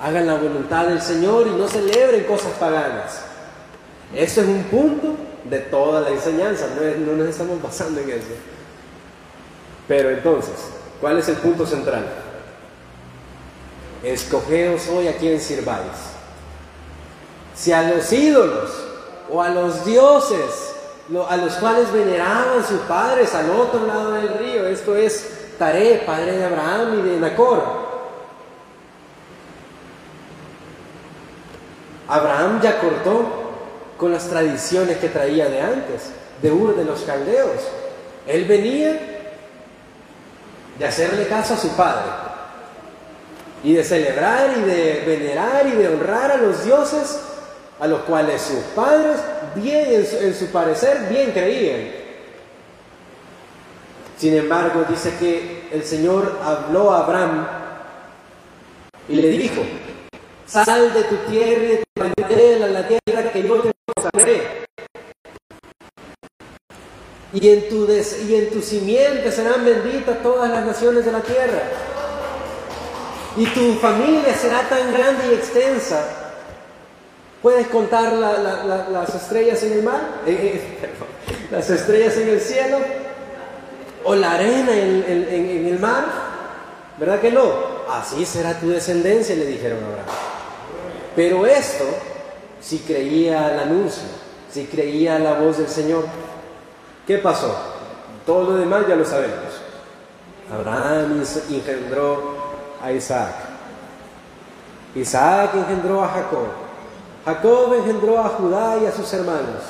hagan 0.00 0.26
la 0.26 0.34
voluntad 0.34 0.86
del 0.86 1.02
Señor 1.02 1.48
y 1.48 1.50
no 1.50 1.66
celebren 1.66 2.24
cosas 2.24 2.52
paganas. 2.52 3.22
Eso 4.14 4.42
es 4.42 4.46
un 4.46 4.62
punto 4.64 5.16
de 5.44 5.58
toda 5.58 6.02
la 6.02 6.10
enseñanza, 6.10 6.68
no, 6.76 7.06
no 7.06 7.16
nos 7.16 7.28
estamos 7.28 7.60
basando 7.60 8.00
en 8.00 8.10
eso. 8.10 8.26
Pero 9.88 10.10
entonces, 10.10 10.54
¿cuál 11.02 11.18
es 11.18 11.28
el 11.28 11.36
punto 11.36 11.66
central? 11.66 12.06
Escogeos 14.02 14.88
hoy 14.88 15.08
a 15.08 15.16
quien 15.18 15.38
sirváis. 15.38 15.92
Si 17.54 17.72
a 17.72 17.82
los 17.82 18.10
ídolos 18.10 18.70
o 19.30 19.42
a 19.42 19.50
los 19.50 19.84
dioses 19.84 20.72
a 21.28 21.36
los 21.36 21.54
cuales 21.54 21.92
veneraban 21.92 22.64
sus 22.66 22.80
padres 22.82 23.34
al 23.34 23.50
otro 23.50 23.86
lado 23.86 24.12
del 24.12 24.28
río. 24.38 24.66
Esto 24.66 24.96
es 24.96 25.54
Taré, 25.58 26.02
padre 26.06 26.38
de 26.38 26.44
Abraham 26.44 27.00
y 27.00 27.10
de 27.10 27.20
Nacor. 27.20 27.62
Abraham 32.08 32.60
ya 32.62 32.80
cortó 32.80 33.26
con 33.96 34.12
las 34.12 34.28
tradiciones 34.28 34.98
que 34.98 35.08
traía 35.08 35.48
de 35.48 35.60
antes, 35.60 36.10
de 36.40 36.50
Ur 36.50 36.76
de 36.76 36.84
los 36.84 37.02
Caldeos. 37.02 37.60
Él 38.26 38.44
venía 38.44 39.21
de 40.82 40.88
hacerle 40.88 41.28
caso 41.28 41.54
a 41.54 41.56
su 41.56 41.68
padre 41.76 42.10
y 43.62 43.72
de 43.74 43.84
celebrar 43.84 44.50
y 44.58 44.62
de 44.62 45.04
venerar 45.06 45.64
y 45.68 45.76
de 45.76 45.86
honrar 45.86 46.32
a 46.32 46.36
los 46.38 46.64
dioses 46.64 47.20
a 47.78 47.86
los 47.86 48.00
cuales 48.00 48.42
sus 48.42 48.58
padres, 48.74 49.18
bien 49.54 50.04
en 50.20 50.34
su, 50.34 50.46
parecer, 50.46 51.06
bien 51.08 51.30
creían. 51.30 51.88
Sin 54.18 54.36
embargo, 54.36 54.84
dice 54.88 55.14
que 55.20 55.68
el 55.72 55.84
Señor 55.84 56.40
habló 56.44 56.92
a 56.92 57.04
Abraham 57.04 57.46
y 59.08 59.14
le 59.14 59.28
dijo, 59.28 59.62
sal 60.46 60.92
de 60.92 61.04
tu 61.04 61.14
tierra 61.30 61.62
y 61.62 61.68
de 61.68 61.84
tu 61.96 62.72
la 62.72 62.88
tierra 62.88 63.21
Y 67.34 67.48
en, 67.48 67.68
tu 67.68 67.88
y 67.90 68.34
en 68.34 68.50
tu 68.50 68.60
simiente 68.60 69.32
serán 69.32 69.64
benditas 69.64 70.22
todas 70.22 70.50
las 70.50 70.66
naciones 70.66 71.04
de 71.04 71.12
la 71.12 71.20
tierra. 71.20 71.62
Y 73.36 73.46
tu 73.46 73.74
familia 73.74 74.34
será 74.34 74.68
tan 74.68 74.92
grande 74.92 75.28
y 75.30 75.34
extensa 75.34 76.22
¿Puedes 77.42 77.66
contar 77.66 78.12
las 78.12 79.14
estrellas 79.16 79.60
en 79.64 79.72
el 79.72 79.82
mar? 79.82 80.00
Eh, 80.24 80.30
eh, 80.32 80.88
las 81.50 81.68
estrellas 81.70 82.16
en 82.16 82.28
el 82.28 82.40
cielo. 82.40 82.78
O 84.04 84.14
la 84.14 84.34
arena 84.34 84.72
en, 84.72 85.66
el 85.66 85.78
mar. 85.80 86.04
¿Verdad 86.98 87.20
que 87.20 87.32
no? 87.32 87.52
Así 87.90 88.24
será 88.24 88.60
tu 88.60 88.68
descendencia, 88.68 89.34
le 89.34 89.46
dijeron 89.46 89.78
a 89.82 89.86
Abraham. 89.86 90.06
Pero 91.16 91.44
esto, 91.44 91.84
si 92.60 92.78
creía 92.78 93.46
al 93.46 93.58
anuncio, 93.58 94.04
si 94.52 94.64
creía 94.66 95.18
la 95.18 95.34
voz 95.34 95.58
del 95.58 95.68
Señor, 95.68 96.04
¿qué 97.06 97.18
pasó? 97.18 97.54
Todo 98.26 98.52
lo 98.52 98.56
demás 98.56 98.86
ya 98.88 98.96
lo 98.96 99.04
sabemos. 99.04 99.60
Abraham 100.52 101.22
engendró 101.50 102.36
a 102.82 102.92
Isaac. 102.92 103.34
Isaac 104.94 105.54
engendró 105.54 106.04
a 106.04 106.08
Jacob. 106.08 106.46
Jacob 107.24 107.74
engendró 107.74 108.18
a 108.18 108.28
Judá 108.28 108.76
y 108.82 108.86
a 108.86 108.92
sus 108.92 109.12
hermanos. 109.14 109.62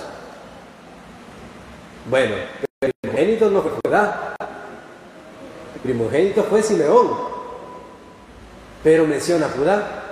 Bueno, 2.10 2.34
el 2.80 2.92
primogénito 3.00 3.50
no 3.50 3.62
fue 3.62 3.72
Judá. 3.84 4.34
El 5.74 5.80
primogénito 5.82 6.44
fue 6.44 6.62
Simeón. 6.62 7.10
Pero 8.82 9.06
menciona 9.06 9.48
Judá. 9.56 10.02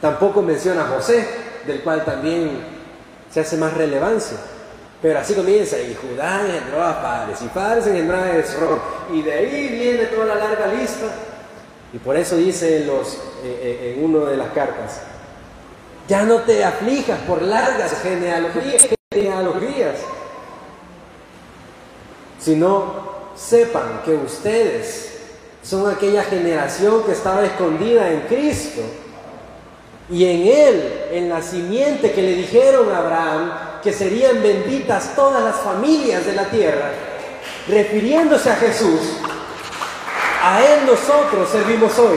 Tampoco 0.00 0.42
menciona 0.42 0.84
a 0.84 0.88
José, 0.88 1.28
del 1.66 1.82
cual 1.82 2.04
también 2.04 2.58
se 3.30 3.40
hace 3.40 3.56
más 3.56 3.74
relevancia. 3.74 4.38
Pero 5.02 5.18
así 5.18 5.34
comienza, 5.34 5.78
y 5.78 5.94
Judá 5.94 6.40
engendró 6.46 6.82
a 6.82 7.02
Pares, 7.02 7.42
y 7.42 7.48
Pares 7.48 7.86
engendró 7.86 8.16
a 8.16 8.36
Esrón, 8.36 8.80
y 9.12 9.22
de 9.22 9.32
ahí 9.32 9.68
viene 9.68 10.04
toda 10.06 10.26
la 10.26 10.34
larga 10.36 10.66
lista. 10.68 11.06
Y 11.92 11.98
por 11.98 12.16
eso 12.16 12.36
dice 12.36 12.82
en, 12.82 12.88
eh, 12.88 12.92
eh, 13.44 14.00
una 14.02 14.30
de 14.30 14.36
las 14.36 14.48
cartas, 14.52 15.02
ya 16.08 16.22
no 16.22 16.40
te 16.40 16.64
aflijas 16.64 17.18
por 17.20 17.40
largas 17.42 18.00
genealogías, 18.02 18.88
genealogías, 19.12 19.96
sino 22.40 23.14
sepan 23.34 24.02
que 24.04 24.14
ustedes 24.14 25.12
son 25.62 25.90
aquella 25.90 26.22
generación 26.24 27.04
que 27.04 27.12
estaba 27.12 27.44
escondida 27.44 28.10
en 28.10 28.20
Cristo 28.22 28.82
y 30.10 30.24
en 30.24 30.46
Él, 30.46 31.02
en 31.12 31.28
la 31.30 31.40
simiente 31.40 32.12
que 32.12 32.22
le 32.22 32.34
dijeron 32.34 32.92
a 32.92 32.98
Abraham 32.98 33.52
que 33.84 33.92
serían 33.92 34.42
benditas 34.42 35.14
todas 35.14 35.44
las 35.44 35.56
familias 35.56 36.24
de 36.24 36.32
la 36.32 36.46
tierra, 36.46 36.90
refiriéndose 37.68 38.50
a 38.50 38.56
Jesús, 38.56 39.00
a 40.42 40.62
Él 40.64 40.86
nosotros 40.86 41.50
servimos 41.50 41.98
hoy. 41.98 42.16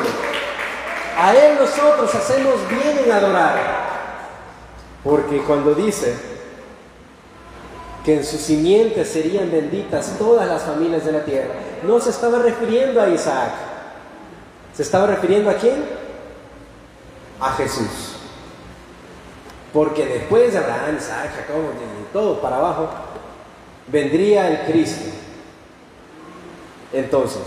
A 1.18 1.36
Él 1.36 1.58
nosotros 1.60 2.14
hacemos 2.16 2.56
bien 2.70 3.00
en 3.04 3.12
adorar. 3.12 3.58
Porque 5.04 5.42
cuando 5.42 5.76
dice 5.76 6.16
que 8.06 8.16
en 8.16 8.26
su 8.26 8.38
simiente 8.38 9.04
serían 9.04 9.52
benditas 9.52 10.14
todas 10.18 10.48
las 10.48 10.62
familias 10.64 11.04
de 11.04 11.12
la 11.12 11.26
tierra, 11.26 11.54
no 11.84 12.00
se 12.00 12.12
estaba 12.12 12.40
refiriendo 12.40 13.02
a 13.02 13.10
Isaac. 13.10 13.52
¿Se 14.74 14.84
estaba 14.84 15.08
refiriendo 15.08 15.50
a 15.50 15.56
quién? 15.56 15.84
A 17.42 17.52
Jesús. 17.54 18.07
Porque 19.74 20.06
después 20.06 20.54
de 20.54 20.60
Abraham, 20.60 20.98
Isaac, 20.98 21.32
Jacob 21.36 21.62
y 22.02 22.14
todo 22.14 22.42
para 22.42 22.58
abajo, 22.58 22.90
vendría 23.88 24.48
el 24.50 24.72
Cristo. 24.72 25.10
Entonces, 26.94 27.44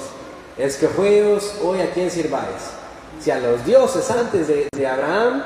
es 0.59 0.77
que 0.77 0.87
juegos 0.89 1.55
hoy 1.63 1.81
a 1.81 1.91
quién 1.93 2.11
sirváis 2.11 2.81
si 3.21 3.31
a 3.31 3.39
los 3.39 3.65
dioses 3.65 4.11
antes 4.11 4.49
de, 4.49 4.87
Abraham, 4.87 5.43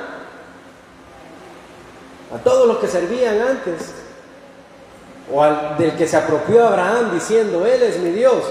a 2.33 2.39
todos 2.39 2.69
los 2.69 2.79
que 2.79 2.87
servían 2.87 3.41
antes, 3.41 3.93
o 5.33 5.43
al 5.43 5.77
del 5.77 5.97
que 5.97 6.07
se 6.07 6.17
apropió 6.17 6.67
Abraham 6.67 7.13
diciendo, 7.15 7.67
Él 7.67 7.83
es 7.83 7.99
mi 7.99 8.11
Dios. 8.11 8.45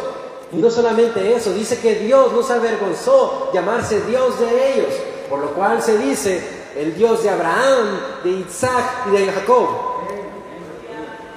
Y 0.52 0.58
no 0.58 0.70
solamente 0.70 1.36
eso, 1.36 1.54
dice 1.54 1.80
que 1.80 1.96
Dios 1.96 2.32
no 2.34 2.44
se 2.44 2.54
avergonzó 2.54 3.52
llamarse 3.54 4.02
Dios 4.02 4.40
de 4.40 4.74
ellos, 4.74 4.94
por 5.30 5.40
lo 5.40 5.54
cual 5.54 5.82
se 5.82 5.98
dice 5.98 6.63
el 6.76 6.96
Dios 6.96 7.24
de 7.24 7.30
Abraham, 7.30 8.00
de 8.24 8.30
Isaac 8.30 9.08
y 9.08 9.12
de 9.12 9.32
Jacob. 9.32 9.68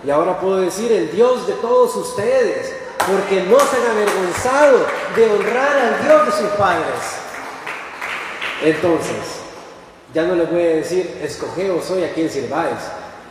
Y 0.04 0.10
ahora 0.10 0.38
puedo 0.40 0.60
decir 0.60 0.90
el 0.92 1.10
Dios 1.10 1.46
de 1.46 1.54
todos 1.54 1.94
ustedes, 1.96 2.74
porque 2.98 3.42
no 3.42 3.58
se 3.58 3.76
han 3.76 3.90
avergonzado 3.90 4.86
de 5.14 5.30
honrar 5.30 5.76
al 5.76 6.04
Dios 6.04 6.26
de 6.26 6.32
sus 6.32 6.50
padres. 6.56 6.86
Entonces, 8.62 9.16
ya 10.14 10.22
no 10.22 10.34
les 10.34 10.50
voy 10.50 10.62
a 10.62 10.76
decir, 10.76 11.18
escogeos 11.22 11.90
hoy 11.90 12.04
a 12.04 12.12
quien 12.12 12.30
sirváis, 12.30 12.78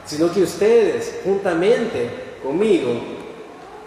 sino 0.06 0.32
que 0.32 0.44
ustedes, 0.44 1.20
juntamente 1.24 2.38
conmigo, 2.44 2.92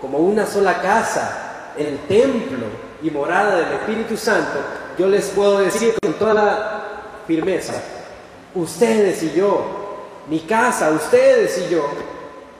como 0.00 0.18
una 0.18 0.46
sola 0.46 0.80
casa, 0.80 1.74
el 1.76 1.98
templo 2.08 2.66
y 3.02 3.10
morada 3.10 3.56
del 3.56 3.72
Espíritu 3.74 4.16
Santo, 4.16 4.58
yo 4.98 5.06
les 5.06 5.26
puedo 5.26 5.58
decir 5.58 5.94
con 6.02 6.14
toda 6.14 6.34
la 6.34 6.84
firmeza, 7.26 7.74
ustedes 8.58 9.22
y 9.22 9.32
yo, 9.32 9.64
mi 10.28 10.40
casa, 10.40 10.90
ustedes 10.90 11.58
y 11.58 11.72
yo, 11.72 11.88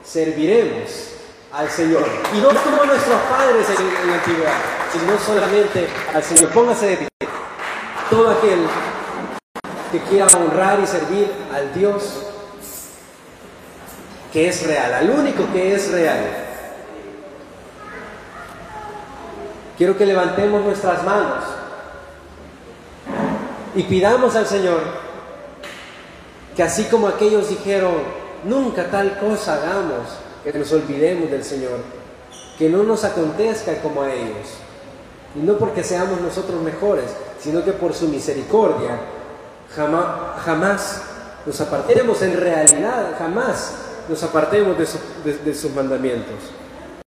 serviremos 0.04 1.10
al 1.52 1.68
Señor. 1.70 2.06
Y 2.34 2.38
no 2.38 2.48
como 2.48 2.84
nuestros 2.84 3.20
padres 3.22 3.66
en, 3.68 4.02
en 4.02 4.06
la 4.08 4.14
antigüedad, 4.14 4.58
sino 4.92 5.18
solamente 5.18 5.88
al 6.14 6.22
Señor. 6.22 6.50
Póngase 6.50 6.86
de 6.86 6.96
pie 6.96 7.08
todo 8.10 8.30
aquel 8.30 8.60
que 9.92 10.00
quiera 10.02 10.26
honrar 10.26 10.80
y 10.80 10.86
servir 10.86 11.30
al 11.52 11.74
Dios 11.74 12.22
que 14.32 14.48
es 14.48 14.66
real, 14.66 14.92
al 14.94 15.10
único 15.10 15.50
que 15.52 15.74
es 15.74 15.90
real. 15.90 16.18
Quiero 19.76 19.96
que 19.96 20.06
levantemos 20.06 20.62
nuestras 20.64 21.02
manos 21.04 21.44
y 23.74 23.82
pidamos 23.84 24.34
al 24.34 24.46
Señor 24.46 25.07
que 26.58 26.64
así 26.64 26.86
como 26.86 27.06
aquellos 27.06 27.50
dijeron, 27.50 27.94
nunca 28.42 28.90
tal 28.90 29.16
cosa 29.20 29.54
hagamos, 29.54 30.08
que 30.42 30.52
nos 30.52 30.72
olvidemos 30.72 31.30
del 31.30 31.44
Señor, 31.44 31.78
que 32.58 32.68
no 32.68 32.82
nos 32.82 33.04
acontezca 33.04 33.80
como 33.80 34.02
a 34.02 34.12
ellos. 34.12 34.58
Y 35.36 35.38
no 35.38 35.56
porque 35.56 35.84
seamos 35.84 36.20
nosotros 36.20 36.60
mejores, 36.60 37.04
sino 37.38 37.64
que 37.64 37.70
por 37.70 37.94
su 37.94 38.08
misericordia 38.08 38.98
jamás, 39.72 40.06
jamás 40.44 41.02
nos 41.46 41.60
apartemos 41.60 42.22
en 42.22 42.36
realidad, 42.36 43.14
jamás 43.16 43.74
nos 44.08 44.20
apartemos 44.24 44.76
de, 44.76 45.34
de 45.34 45.54
sus 45.54 45.70
mandamientos. 45.70 46.34